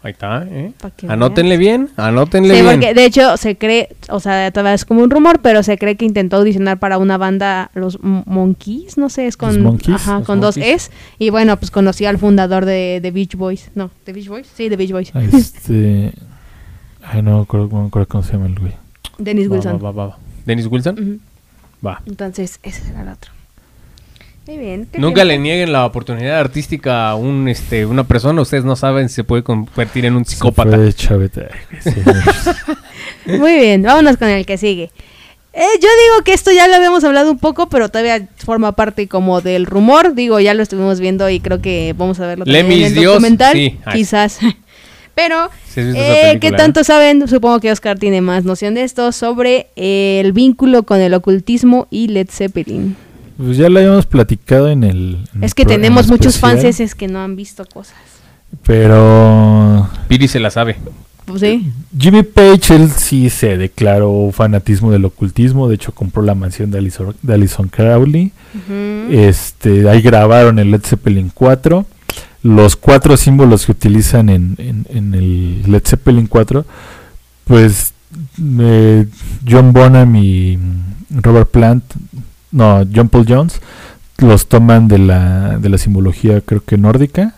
[0.05, 0.73] Ahí está, ¿eh?
[1.07, 2.75] Anótenle bien, anótenle Sí, bien.
[2.75, 5.97] porque de hecho se cree, o sea, todavía es como un rumor, pero se cree
[5.97, 9.95] que intentó audicionar para una banda, los Monkeys, no sé, es con, ¿Los Monkeys?
[9.95, 10.57] ajá, Los con dos.
[10.57, 10.91] Es.
[11.21, 13.71] Y bueno, pues conocí al fundador de, de Beach Boys.
[13.77, 14.49] No, ¿de Beach Boys?
[14.53, 15.13] Sí, de Beach Boys.
[15.15, 16.13] Este.
[17.03, 18.73] ay, no acuerdo, no me acuerdo cómo se llama el güey.
[19.19, 19.79] Dennis Va, Wilson.
[19.85, 20.19] va, va, va.
[20.47, 21.21] ¿Dennis Wilson?
[21.85, 22.01] Va.
[22.07, 23.31] Entonces, ese será el otro.
[24.47, 24.89] Muy bien.
[24.91, 28.43] ¿qué Nunca le nieguen la oportunidad artística a un, este, una persona.
[28.43, 30.77] Ustedes no saben si se puede convertir en un Se psicópata.
[33.27, 34.91] Muy bien, vámonos con el que sigue.
[35.55, 39.07] Eh, yo digo que esto ya lo habíamos hablado un poco, pero todavía forma parte
[39.07, 40.15] como del rumor.
[40.15, 42.95] Digo, ya lo estuvimos viendo y creo que vamos a verlo también Lemis en el
[42.95, 43.53] Dios, documental.
[43.53, 43.79] sí.
[43.93, 44.39] Quizás.
[45.15, 47.29] Pero, ¿Sí has visto esa eh, ¿qué película, tanto saben?
[47.29, 51.87] Supongo que Oscar tiene más noción de esto sobre eh, el vínculo con el ocultismo
[51.91, 52.97] y Led Zeppelin.
[53.37, 55.19] Pues ya lo habíamos platicado en el.
[55.35, 57.97] en Es que tenemos muchos fanses que no han visto cosas.
[58.65, 59.89] Pero.
[60.09, 60.77] Piri se la sabe.
[61.25, 61.71] Pues sí.
[61.97, 65.69] Jimmy Page, él sí se declaró fanatismo del ocultismo.
[65.69, 68.33] De hecho, compró la mansión de Alison, de Alison Crowley.
[69.11, 71.87] Este, ahí grabaron el Led Zeppelin 4.
[72.43, 76.65] Los cuatro símbolos que utilizan en, en- el Led Zeppelin 4,
[77.45, 77.93] pues
[78.59, 79.07] eh,
[79.49, 80.59] John Bonham y
[81.11, 81.85] Robert Plant,
[82.51, 83.61] no, John Paul Jones,
[84.19, 87.35] los toman de la, de la simbología, creo que nórdica.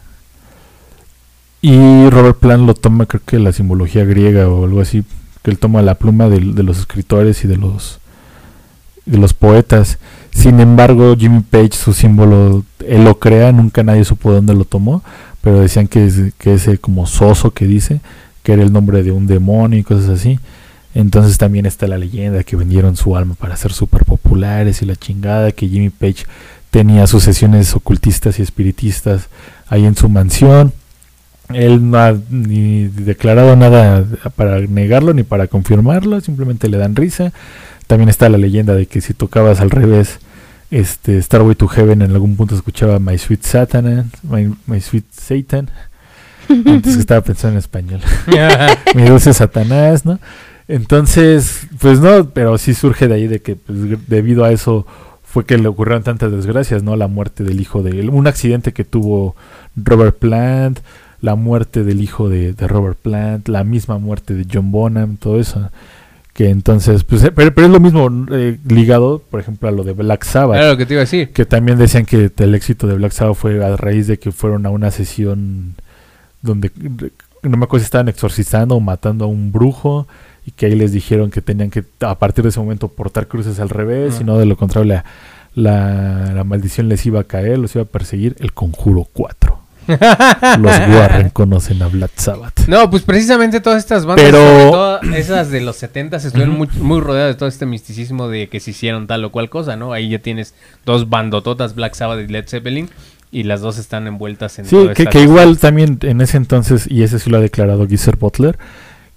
[1.61, 5.05] Y Robert Plant lo toma, creo que de la simbología griega o algo así,
[5.42, 8.00] que él toma la pluma del- de los escritores y de los
[9.07, 9.98] de los poetas.
[10.30, 14.64] Sin embargo, Jimmy Page, su símbolo, él lo crea, nunca nadie supo de dónde lo
[14.64, 15.02] tomó,
[15.40, 18.00] pero decían que, que ese como soso que dice,
[18.42, 20.38] que era el nombre de un demonio y cosas así.
[20.94, 24.96] Entonces también está la leyenda que vendieron su alma para ser súper populares y la
[24.96, 26.24] chingada, que Jimmy Page
[26.70, 29.28] tenía sus sesiones ocultistas y espiritistas
[29.68, 30.72] ahí en su mansión.
[31.52, 37.32] Él no ha ni declarado nada para negarlo ni para confirmarlo, simplemente le dan risa.
[37.87, 40.18] También está la leyenda de que si tocabas al revés,
[40.70, 45.70] este Starway to Heaven en algún punto escuchaba My Sweet Satan, My, My Sweet Satan.
[46.49, 48.01] Antes que estaba pensando en español.
[48.95, 50.18] Mi dulce Satanás, ¿no?
[50.68, 53.78] Entonces, pues no, pero sí surge de ahí de que pues,
[54.09, 54.87] debido a eso
[55.22, 56.97] fue que le ocurrieron tantas desgracias, ¿no?
[56.97, 59.37] La muerte del hijo de él, un accidente que tuvo
[59.76, 60.80] Robert Plant,
[61.20, 65.41] la muerte del hijo de, de Robert Plant, la misma muerte de John Bonham, todo
[65.41, 65.70] eso.
[66.35, 69.85] Que entonces, pues, eh, pero, pero es lo mismo eh, ligado, por ejemplo, a lo
[69.85, 71.30] de Black Sabbath lo que te iba a decir.
[71.30, 74.66] que también decían que el éxito de Black Sabbath fue a raíz de que fueron
[74.66, 75.74] a una sesión
[76.43, 76.72] donde
[77.43, 80.09] no me acuerdo si estaban exorcizando o matando a un brujo
[80.45, 83.61] y que ahí les dijeron que tenían que a partir de ese momento portar cruces
[83.61, 84.22] al revés, Ah.
[84.22, 85.05] y no de lo contrario la,
[85.55, 88.35] la, la maldición les iba a caer, los iba a perseguir.
[88.41, 89.53] El Conjuro 4.
[89.87, 92.66] Los Warren conocen a Black Sabbath.
[92.68, 96.68] No, pues precisamente todas estas bandas, Pero- sobre todo esas de los 70 estuvieron muy,
[96.80, 99.93] muy rodeadas de todo este misticismo de que se hicieron tal o cual cosa, ¿no?
[99.93, 100.55] Ahí ya tienes
[100.85, 102.89] dos bandototas, Black Sabbath y Led Zeppelin,
[103.30, 105.24] y las dos están envueltas en Sí, toda que, esta que cosa.
[105.24, 108.57] igual también en ese entonces, y ese sí lo ha declarado Geezer Butler,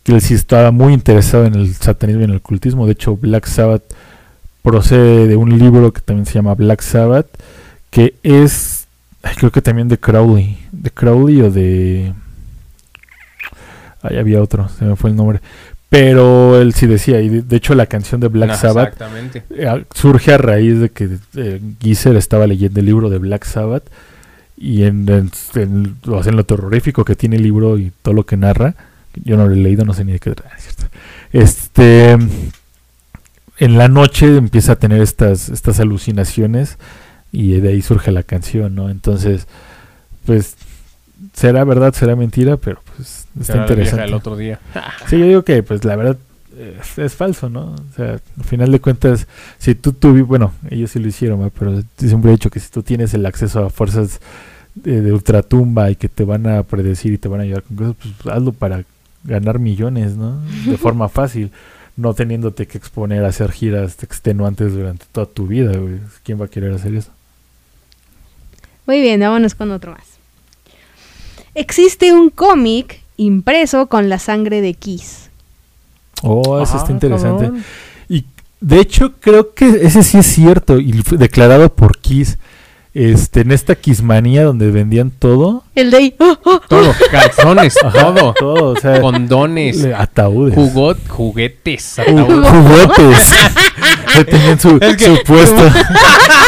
[0.04, 2.86] que él sí estaba muy interesado en el satanismo y en el ocultismo.
[2.86, 3.84] De hecho, Black Sabbath
[4.64, 7.28] procede de un libro que también se llama Black Sabbath,
[7.90, 8.87] que es,
[9.38, 12.14] creo que también de Crowley, de Crowley o de...
[14.02, 15.42] Ahí había otro, se me fue el nombre.
[15.90, 19.44] Pero él sí decía, y de, hecho la canción de Black Sabbath Exactamente.
[19.50, 23.84] eh, surge a raíz de que eh, Geezer estaba leyendo el libro de Black Sabbath
[24.58, 28.76] y en, en- en- lo terrorífico que tiene el libro y todo lo que narra,
[29.24, 30.86] yo no lo he leído, no sé ni de qué trata, es cierto.
[31.32, 32.12] Este,
[33.60, 36.78] en la noche empieza a tener estas, estas alucinaciones
[37.32, 38.90] y de ahí surge la canción, ¿no?
[38.90, 39.48] Entonces,
[40.26, 40.56] pues,
[41.34, 44.02] será verdad, será mentira, pero pues está Será interesante.
[44.02, 44.60] del otro día.
[45.08, 46.18] Sí, yo digo que pues la verdad
[46.82, 47.74] es, es falso, ¿no?
[47.74, 51.82] O sea, al final de cuentas, si tú tuviste, bueno, ellos sí lo hicieron, pero
[51.98, 54.20] siempre he dicho que si tú tienes el acceso a fuerzas
[54.76, 57.78] de, de ultratumba y que te van a predecir y te van a ayudar con
[57.78, 58.84] cosas, pues hazlo para
[59.24, 60.40] ganar millones, ¿no?
[60.66, 61.52] De forma fácil,
[61.96, 66.00] no teniéndote que exponer a hacer giras extenuantes durante toda tu vida, güey.
[66.24, 67.12] ¿Quién va a querer hacer eso?
[68.88, 70.02] Muy bien, vámonos con otro más.
[71.54, 75.30] Existe un cómic impreso con la sangre de Kiss.
[76.24, 77.46] Oh, eso Ah, está interesante.
[77.46, 77.64] cabrón.
[78.10, 78.26] Y
[78.62, 82.38] de hecho, creo que ese sí es cierto y fue declarado por Kiss.
[82.94, 85.64] Este, en esta Kissmanía donde vendían todo.
[85.76, 86.16] El de ahí.
[86.18, 86.60] ¡oh, oh!
[86.68, 88.34] Todo, calzones, todo.
[88.34, 90.56] Todo, o sea, Condones, le- ataúdes.
[90.56, 92.50] jugot, juguetes, Ju- ataúdes.
[92.50, 93.30] juguetes.
[94.32, 95.62] Tenían su, Es que- su puesto.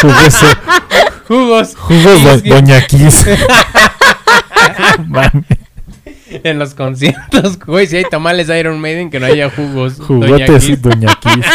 [0.01, 0.45] Jugoso.
[1.29, 1.75] jugos.
[1.77, 3.25] Jugos do- Doña Kiss.
[6.43, 9.93] En los conciertos, güey, si hay tamales Iron Maiden, que no haya jugos.
[9.93, 10.81] Kiss.
[10.81, 11.45] Doña Kiss.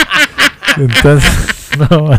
[0.76, 1.30] Entonces,
[1.78, 2.18] no.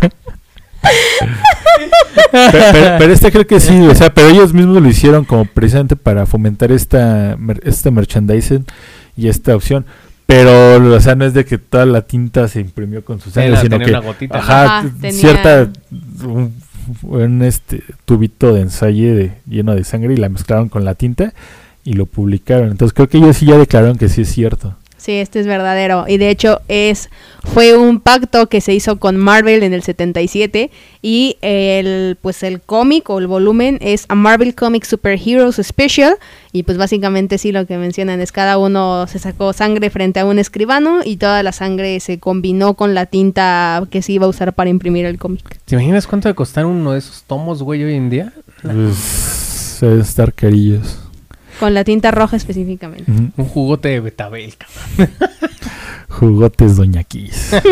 [2.32, 5.46] Pero, pero- pero este creo que sí, o sea, pero ellos mismos lo hicieron como
[5.46, 8.66] precisamente para fomentar esta mer- este merchandising
[9.18, 9.86] y esta opción.
[10.26, 13.52] Pero, o sea, no es de que toda la tinta se imprimió con su sangre,
[13.52, 14.44] Era sino que una gotita, ¿no?
[14.44, 15.70] ajá, Ajá, t- tenía- cierta
[16.24, 16.56] un,
[17.04, 21.34] un, este tubito de ensayo de, lleno de sangre y la mezclaron con la tinta
[21.84, 22.72] y lo publicaron.
[22.72, 24.76] Entonces creo que ellos sí ya declararon que sí es cierto.
[25.06, 26.06] Sí, este es verdadero.
[26.08, 27.12] Y de hecho es
[27.44, 30.72] fue un pacto que se hizo con Marvel en el 77
[31.04, 36.18] y el pues el cómic o el volumen es a Marvel Comic Superheroes Special
[36.52, 40.26] y pues básicamente sí lo que mencionan es cada uno se sacó sangre frente a
[40.26, 44.30] un escribano y toda la sangre se combinó con la tinta que se iba a
[44.30, 45.60] usar para imprimir el cómic.
[45.66, 48.34] ¿Te imaginas cuánto de costar uno de esos tomos, güey, hoy en día?
[48.64, 51.05] Pues, estar carillos.
[51.60, 53.10] Con la tinta roja específicamente.
[53.10, 55.16] Un jugote de betabel, cabrón.
[56.10, 57.52] Jugotes Doña Kiss.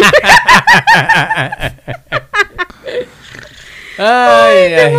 [3.97, 4.95] Ay, ay.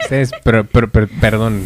[0.00, 1.64] Ustedes, pero, pero, pero, perdón.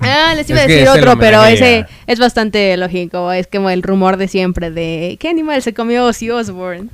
[0.00, 3.32] Ah, les iba Es a decir es otro, pero ese es bastante lógico.
[3.32, 6.88] Es como el rumor de siempre de ¿qué animal se comió Ozzy Osbourne?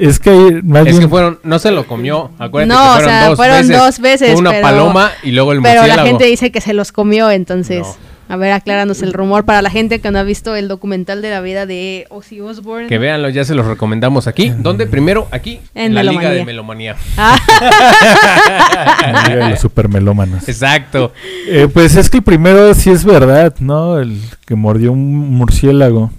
[0.00, 3.02] Es que más Es bien que fueron, no se lo comió, acuérdate No, o que
[3.02, 3.76] fueron sea, dos fueron veces.
[3.78, 6.08] dos veces, Fue una pero- paloma y luego el Pero la murciélago.
[6.08, 8.34] gente dice que se los comió, entonces, No.
[8.34, 11.30] a ver, acláranos el rumor para la gente que no ha visto el documental de
[11.30, 12.86] la vida de Ozzy Osbourne.
[12.86, 14.52] Que véanlo, ya se los recomendamos aquí.
[14.56, 14.86] ¿Dónde?
[14.86, 16.96] Primero, aquí, En la Liga de Melomanía.
[17.16, 17.36] Ah,
[19.12, 20.48] la Liga de los supermelómanos.
[20.48, 21.12] Exacto.
[21.48, 23.98] Eh, pues es que el primero sí es verdad, ¿no?
[23.98, 26.10] El que mordió un murciélago.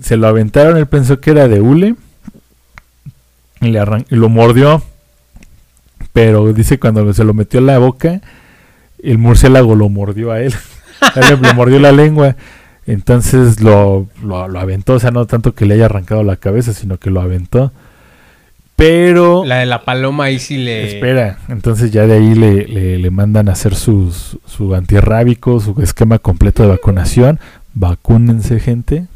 [0.00, 1.94] Se lo aventaron, él pensó que era de hule.
[3.66, 4.82] Y, le arran- y lo mordió.
[6.12, 8.20] Pero dice cuando se lo metió en la boca,
[9.02, 10.54] el murciélago lo mordió a él.
[11.16, 12.36] Le, le mordió la lengua.
[12.86, 14.94] Entonces lo, lo, lo aventó.
[14.94, 17.72] O sea, no tanto que le haya arrancado la cabeza, sino que lo aventó.
[18.76, 19.44] Pero...
[19.44, 20.94] La de la paloma ahí sí le...
[20.94, 25.80] Espera, entonces ya de ahí le, le, le mandan a hacer sus, su antirrábico, su
[25.80, 27.38] esquema completo de vacunación.
[27.74, 29.06] Vacúnense, gente.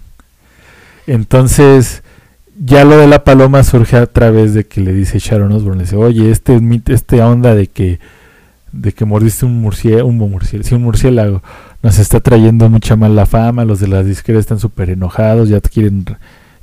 [1.07, 2.03] Entonces,
[2.59, 5.85] ya lo de la paloma surge a través de que le dice Sharon Osbourne, le
[5.85, 7.99] dice, oye, este, este onda de que
[8.73, 11.43] de que mordiste un murciélago, un murciélago, sí, un murciélago,
[11.83, 16.05] nos está trayendo mucha mala fama, los de las disqueras están súper enojados, ya quieren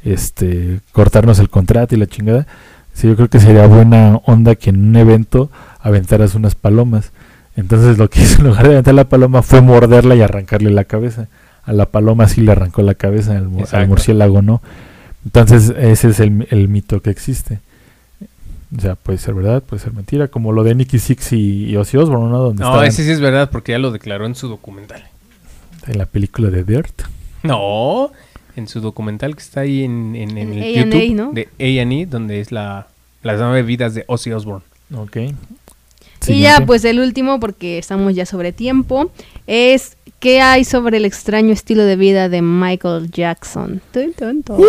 [0.03, 2.45] este cortarnos el contrato y la chingada.
[2.93, 5.49] Sí, yo creo que sería buena onda que en un evento
[5.81, 7.11] aventaras unas palomas.
[7.55, 10.83] Entonces lo que hizo en lugar de aventar la paloma fue morderla y arrancarle la
[10.83, 11.27] cabeza.
[11.63, 14.61] A la paloma sí le arrancó la cabeza, al, al murciélago no.
[15.26, 17.59] Entonces ese es el, el mito que existe.
[18.78, 21.76] O sea, puede ser verdad, puede ser mentira, como lo de Nicky Six y, y
[21.78, 22.39] Ozzy Osbourne, ¿no?
[22.39, 25.03] Donde No, estaban ese sí es verdad porque ya lo declaró en su documental.
[25.88, 27.03] en la película de Dirt.
[27.43, 28.11] No,
[28.55, 31.32] en su documental que está ahí en, en, en En el A&E, YouTube ¿no?
[31.32, 32.88] de A&E, donde es la
[33.21, 34.63] las nueve vidas de Ozzy Osbourne.
[34.95, 35.17] Ok.
[36.28, 39.11] Y ya, pues el último, porque estamos ya sobre tiempo,
[39.47, 43.82] es ¿qué hay sobre el extraño estilo de vida de Michael Jackson?
[43.91, 44.57] Tun, tun, tun.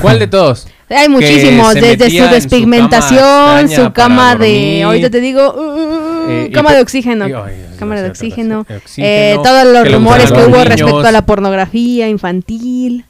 [0.00, 0.66] ¿Cuál de todos?
[0.88, 6.30] Hay muchísimos, desde su en su cama despigmentación, su cama de, ahorita te digo, uh,
[6.30, 8.66] Eh, y cama pe- de oxígeno, ay, cámara de oxígeno,
[8.96, 10.68] eh, todos los rumores que hubo niños.
[10.68, 13.04] respecto a la pornografía infantil,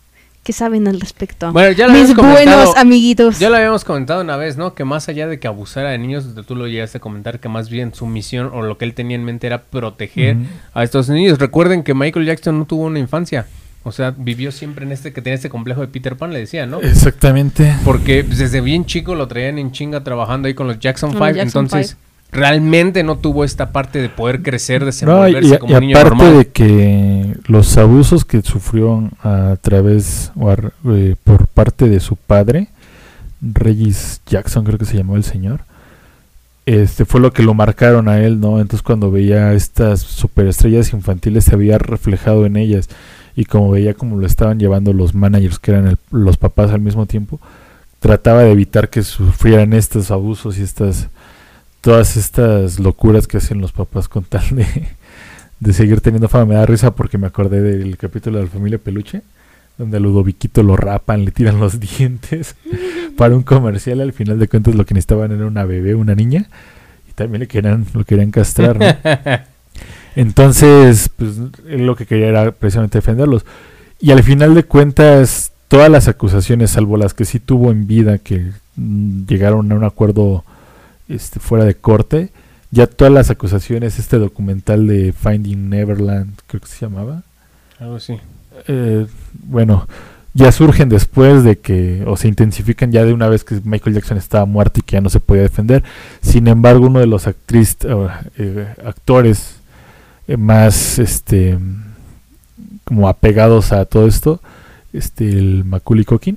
[0.44, 1.50] ¿qué saben al respecto?
[1.52, 2.56] Bueno, ya lo Mis habíamos comentado.
[2.58, 3.38] buenos amiguitos.
[3.40, 4.74] Ya lo habíamos comentado una vez, ¿no?
[4.74, 7.70] Que más allá de que abusara de niños, tú lo llegaste a comentar que más
[7.70, 10.36] bien su misión o lo que él tenía en mente era proteger
[10.74, 11.38] a estos niños.
[11.38, 13.46] Recuerden que Michael Jackson no tuvo una infancia.
[13.86, 16.64] O sea, vivió siempre en este que tenía este complejo de Peter Pan, le decía,
[16.66, 16.80] ¿no?
[16.80, 17.74] Exactamente.
[17.84, 21.28] Porque desde bien chico lo traían en chinga trabajando ahí con los Jackson Con los
[21.28, 21.36] 5.
[21.36, 21.96] Jackson Entonces,
[22.34, 25.80] realmente no tuvo esta parte de poder crecer, No, y, desenvolverse y- como y un
[25.80, 26.38] niño aparte normal.
[26.38, 30.56] de que los abusos que sufrió a través o a-
[30.90, 32.68] eh, por parte de su padre,
[33.40, 35.60] Regis Jackson creo que se llamó el señor,
[36.66, 38.58] este fue lo que lo marcaron a él, ¿no?
[38.60, 42.88] Entonces cuando veía estas superestrellas infantiles se había reflejado en ellas
[43.36, 46.80] y como veía como lo estaban llevando los managers que eran el- los papás al
[46.80, 47.38] mismo tiempo,
[48.00, 51.08] trataba de evitar que sufrieran estos abusos y estas
[51.84, 54.66] todas estas locuras que hacen los papás con tal de,
[55.60, 56.46] de seguir teniendo fama.
[56.46, 59.20] Me da risa porque me acordé del capítulo de la familia Peluche,
[59.76, 62.56] donde a Ludoviquito lo rapan, le tiran los dientes
[63.18, 64.00] para un comercial.
[64.00, 66.46] Al final de cuentas lo que necesitaban era una bebé, una niña,
[67.06, 68.78] y también le querían, lo querían castrar.
[68.78, 68.86] ¿no?
[70.16, 71.32] Entonces, pues
[71.68, 73.44] él lo que quería era precisamente defenderlos.
[74.00, 78.16] Y al final de cuentas, todas las acusaciones, salvo las que sí tuvo en vida,
[78.16, 80.44] que mm, llegaron a un acuerdo
[81.08, 82.30] este, fuera de corte,
[82.70, 87.22] ya todas las acusaciones, este documental de Finding Neverland, creo que se llamaba,
[87.78, 88.18] Algo así.
[88.66, 89.06] eh,
[89.44, 89.86] bueno,
[90.32, 94.16] ya surgen después de que, o se intensifican ya de una vez que Michael Jackson
[94.18, 95.84] estaba muerto y que ya no se podía defender.
[96.22, 97.76] Sin embargo, uno de los actriz,
[98.36, 99.56] eh, actores
[100.26, 101.56] eh, más, este,
[102.84, 104.40] como apegados a todo esto,
[104.92, 106.36] este, el Macaulay Culkin,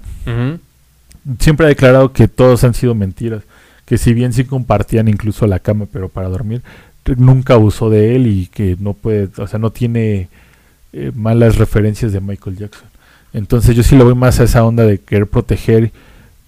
[1.40, 3.42] siempre ha declarado que todos han sido mentiras,
[3.88, 6.62] que si bien sí compartían incluso la cama, pero para dormir,
[7.16, 10.28] nunca abusó de él y que no puede, o sea, no tiene
[10.92, 12.88] eh, malas referencias de Michael Jackson.
[13.34, 15.92] Entonces yo sí lo voy más a esa onda de querer proteger,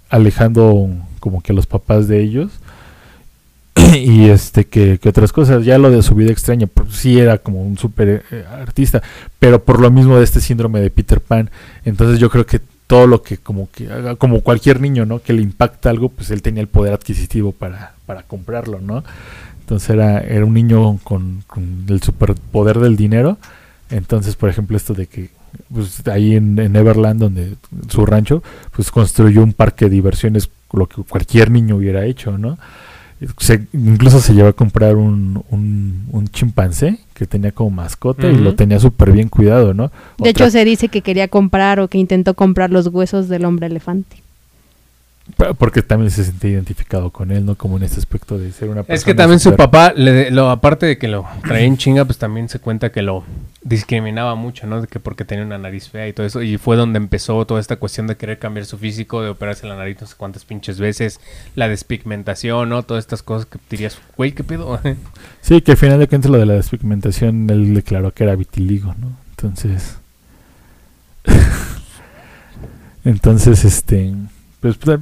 [0.10, 0.90] alejando
[1.22, 2.52] como que a los papás de ellos
[3.96, 5.64] y este que, que otras cosas.
[5.64, 9.02] Ya lo de su vida extraña, pues sí era como un súper eh, artista,
[9.40, 11.50] pero por lo mismo de este síndrome de Peter Pan.
[11.86, 12.60] Entonces yo creo que
[12.90, 13.88] todo lo que como que
[14.18, 15.22] como cualquier niño, ¿no?
[15.22, 19.04] Que le impacta algo, pues él tenía el poder adquisitivo para, para comprarlo, ¿no?
[19.60, 23.38] Entonces era, era un niño con, con el superpoder del dinero.
[23.92, 25.30] Entonces, por ejemplo, esto de que
[25.72, 27.58] pues ahí en, en Everland, donde
[27.90, 32.58] su rancho, pues construyó un parque de diversiones, lo que cualquier niño hubiera hecho, ¿no?
[33.38, 38.56] Se- incluso se llevó a comprar un, un chimpancé que tenía como mascota y lo
[38.56, 39.90] tenía súper bien cuidado, ¿no?
[40.18, 43.44] De Otra- hecho, se dice que quería comprar o que intentó comprar los huesos del
[43.46, 44.24] hombre elefante.
[45.58, 47.56] Porque también se siente identificado con él, ¿no?
[47.56, 48.96] Como en este aspecto de ser una persona.
[48.96, 52.18] Es que también su papá, le, lo, aparte de que lo traía en chinga, pues
[52.18, 53.24] también se cuenta que lo
[53.62, 54.82] discriminaba mucho, ¿no?
[54.82, 56.42] De que porque tenía una nariz fea y todo eso.
[56.42, 59.76] Y fue donde empezó toda esta cuestión de querer cambiar su físico, de operarse la
[59.76, 61.20] nariz no sé cuántas pinches veces,
[61.56, 62.84] la despigmentación, ¿no?
[62.84, 64.80] Todas estas cosas que dirías, güey, ¿qué pedo?
[65.42, 68.94] Sí, que al final de cuentas lo de la despigmentación, él declaró que era vitiligo,
[69.00, 69.12] ¿no?
[69.32, 69.98] Entonces.
[73.06, 74.14] Entonces, este.
[74.62, 75.00] Pues, pues,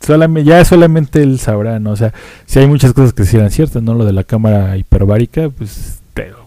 [0.00, 1.90] solamente, ya solamente él sabrá, ¿no?
[1.90, 2.12] O sea,
[2.46, 3.94] si hay muchas cosas que sí eran ciertas, ¿no?
[3.94, 5.98] Lo de la cámara hiperbárica, pues.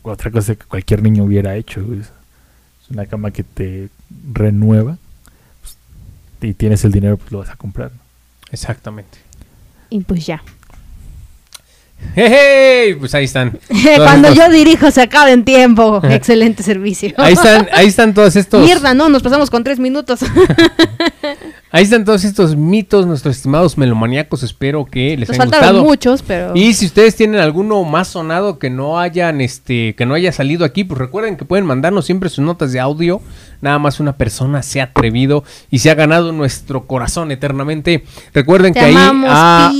[0.03, 1.81] Otra cosa que cualquier niño hubiera hecho.
[1.93, 2.11] Es,
[2.83, 3.89] es una cama que te
[4.31, 4.97] renueva.
[5.61, 5.77] pues,
[6.51, 7.91] y tienes el dinero, pues lo vas a comprar.
[7.91, 7.99] ¿no?
[8.51, 9.17] Exactamente.
[9.89, 10.43] Y pues ya.
[12.15, 12.95] ¡Hey!
[12.99, 13.57] Pues ahí están.
[13.97, 15.99] Cuando estos- yo dirijo se acaba en tiempo.
[16.09, 17.13] Excelente servicio.
[17.17, 18.63] Ahí están, ahí están todos estos.
[18.63, 20.19] Mierda, no, nos pasamos con tres minutos.
[21.71, 24.43] Ahí están todos estos mitos, nuestros estimados melomaníacos.
[24.43, 25.83] Espero que les Nos haya faltaron gustado.
[25.83, 26.51] muchos, pero...
[26.55, 30.63] Y si ustedes tienen alguno más sonado que no hayan, este, que no haya salido
[30.63, 33.21] aquí, pues recuerden que pueden mandarnos siempre sus notas de audio.
[33.65, 38.05] Nada más una persona se ha atrevido y se ha ganado nuestro corazón eternamente.
[38.31, 39.71] Recuerden Te que ahí a.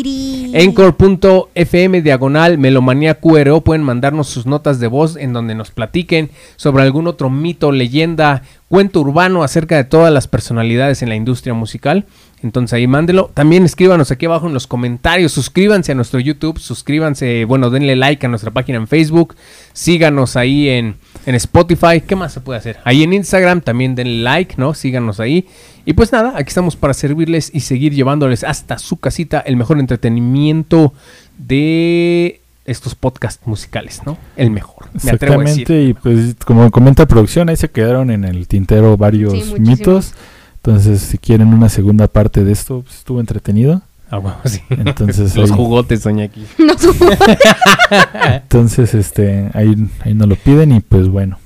[0.55, 6.81] Anchor.fm diagonal melomanía QRO pueden mandarnos sus notas de voz en donde nos platiquen sobre
[6.81, 12.05] algún otro mito, leyenda, cuento urbano acerca de todas las personalidades en la industria musical.
[12.41, 13.31] Entonces ahí mándelo.
[13.33, 15.31] También escríbanos aquí abajo en los comentarios.
[15.31, 16.59] Suscríbanse a nuestro YouTube.
[16.59, 19.35] Suscríbanse, bueno, denle like a nuestra página en Facebook.
[19.73, 22.01] Síganos ahí en, en Spotify.
[22.05, 22.79] ¿Qué más se puede hacer?
[22.83, 24.73] Ahí en Instagram también denle like, ¿no?
[24.73, 25.47] Síganos ahí.
[25.85, 29.79] Y pues nada, aquí estamos para servirles y seguir llevándoles hasta su casita el mejor
[29.79, 30.93] entretenimiento
[31.37, 34.17] de estos podcasts musicales, ¿no?
[34.35, 34.87] El mejor.
[35.03, 35.61] Me atrevo a decir.
[35.61, 40.13] Exactamente, y pues como comenta producción, ahí se quedaron en el tintero varios Sí, mitos.
[40.57, 43.83] Entonces, si quieren una segunda parte de esto, pues, estuvo entretenido.
[44.09, 44.61] Ah, bueno, sí.
[44.69, 46.43] Entonces, Los ahí- jugotes, doña aquí.
[48.33, 51.37] Entonces, este, ahí, ahí nos lo piden y pues bueno.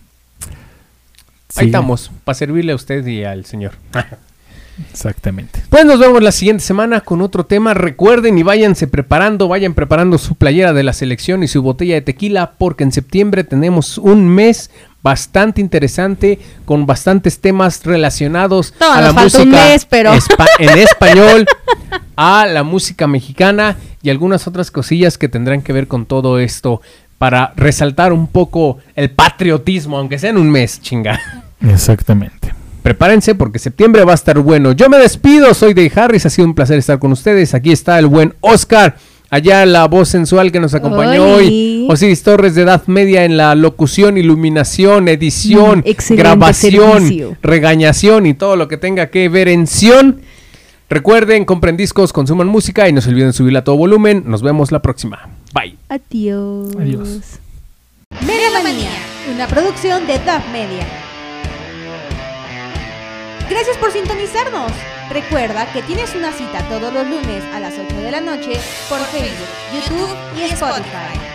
[1.56, 3.74] Ahí Sí, estamos, para servirle a usted y al señor.
[4.92, 5.62] Exactamente.
[5.70, 7.74] Pues nos vemos la siguiente semana con otro tema.
[7.74, 12.02] Recuerden y váyanse preparando, vayan preparando su playera de la selección y su botella de
[12.02, 14.70] tequila, porque en septiembre tenemos un mes
[15.02, 20.78] bastante interesante con bastantes temas relacionados No, a la música un mes, pero- espa- en
[20.78, 21.46] español,
[22.18, 26.82] a la música mexicana y algunas otras cosillas que tendrán que ver con todo esto
[27.18, 31.20] para resaltar un poco el patriotismo, aunque sea en un mes, chinga.
[31.62, 32.39] Exactamente.
[32.90, 34.72] Prepárense porque septiembre va a estar bueno.
[34.72, 37.54] Yo me despido, soy Dave Harris, ha sido un placer estar con ustedes.
[37.54, 38.98] Aquí está el buen Oscar.
[39.30, 41.86] Allá la voz sensual que nos acompañó hoy.
[41.88, 47.38] Osiris Torres de Edad Media en la locución, iluminación, edición, Mm, grabación, servicio.
[47.44, 50.22] regañación y todo lo que tenga que ver en Sion.
[50.90, 54.24] Recuerden, compren discos, consuman música y no se olviden subirla a todo volumen.
[54.26, 55.30] Nos vemos la próxima.
[55.54, 55.78] Bye.
[55.90, 56.76] Adiós.
[56.76, 57.20] Adiós.
[58.26, 58.90] Melomanía,
[59.32, 60.88] una producción de DAF Media.
[63.50, 64.72] Gracias por sintonizarnos.
[65.10, 68.52] Recuerda que tienes una cita todos los lunes a las 8 de la noche
[68.88, 71.29] por Facebook, YouTube y Spotify.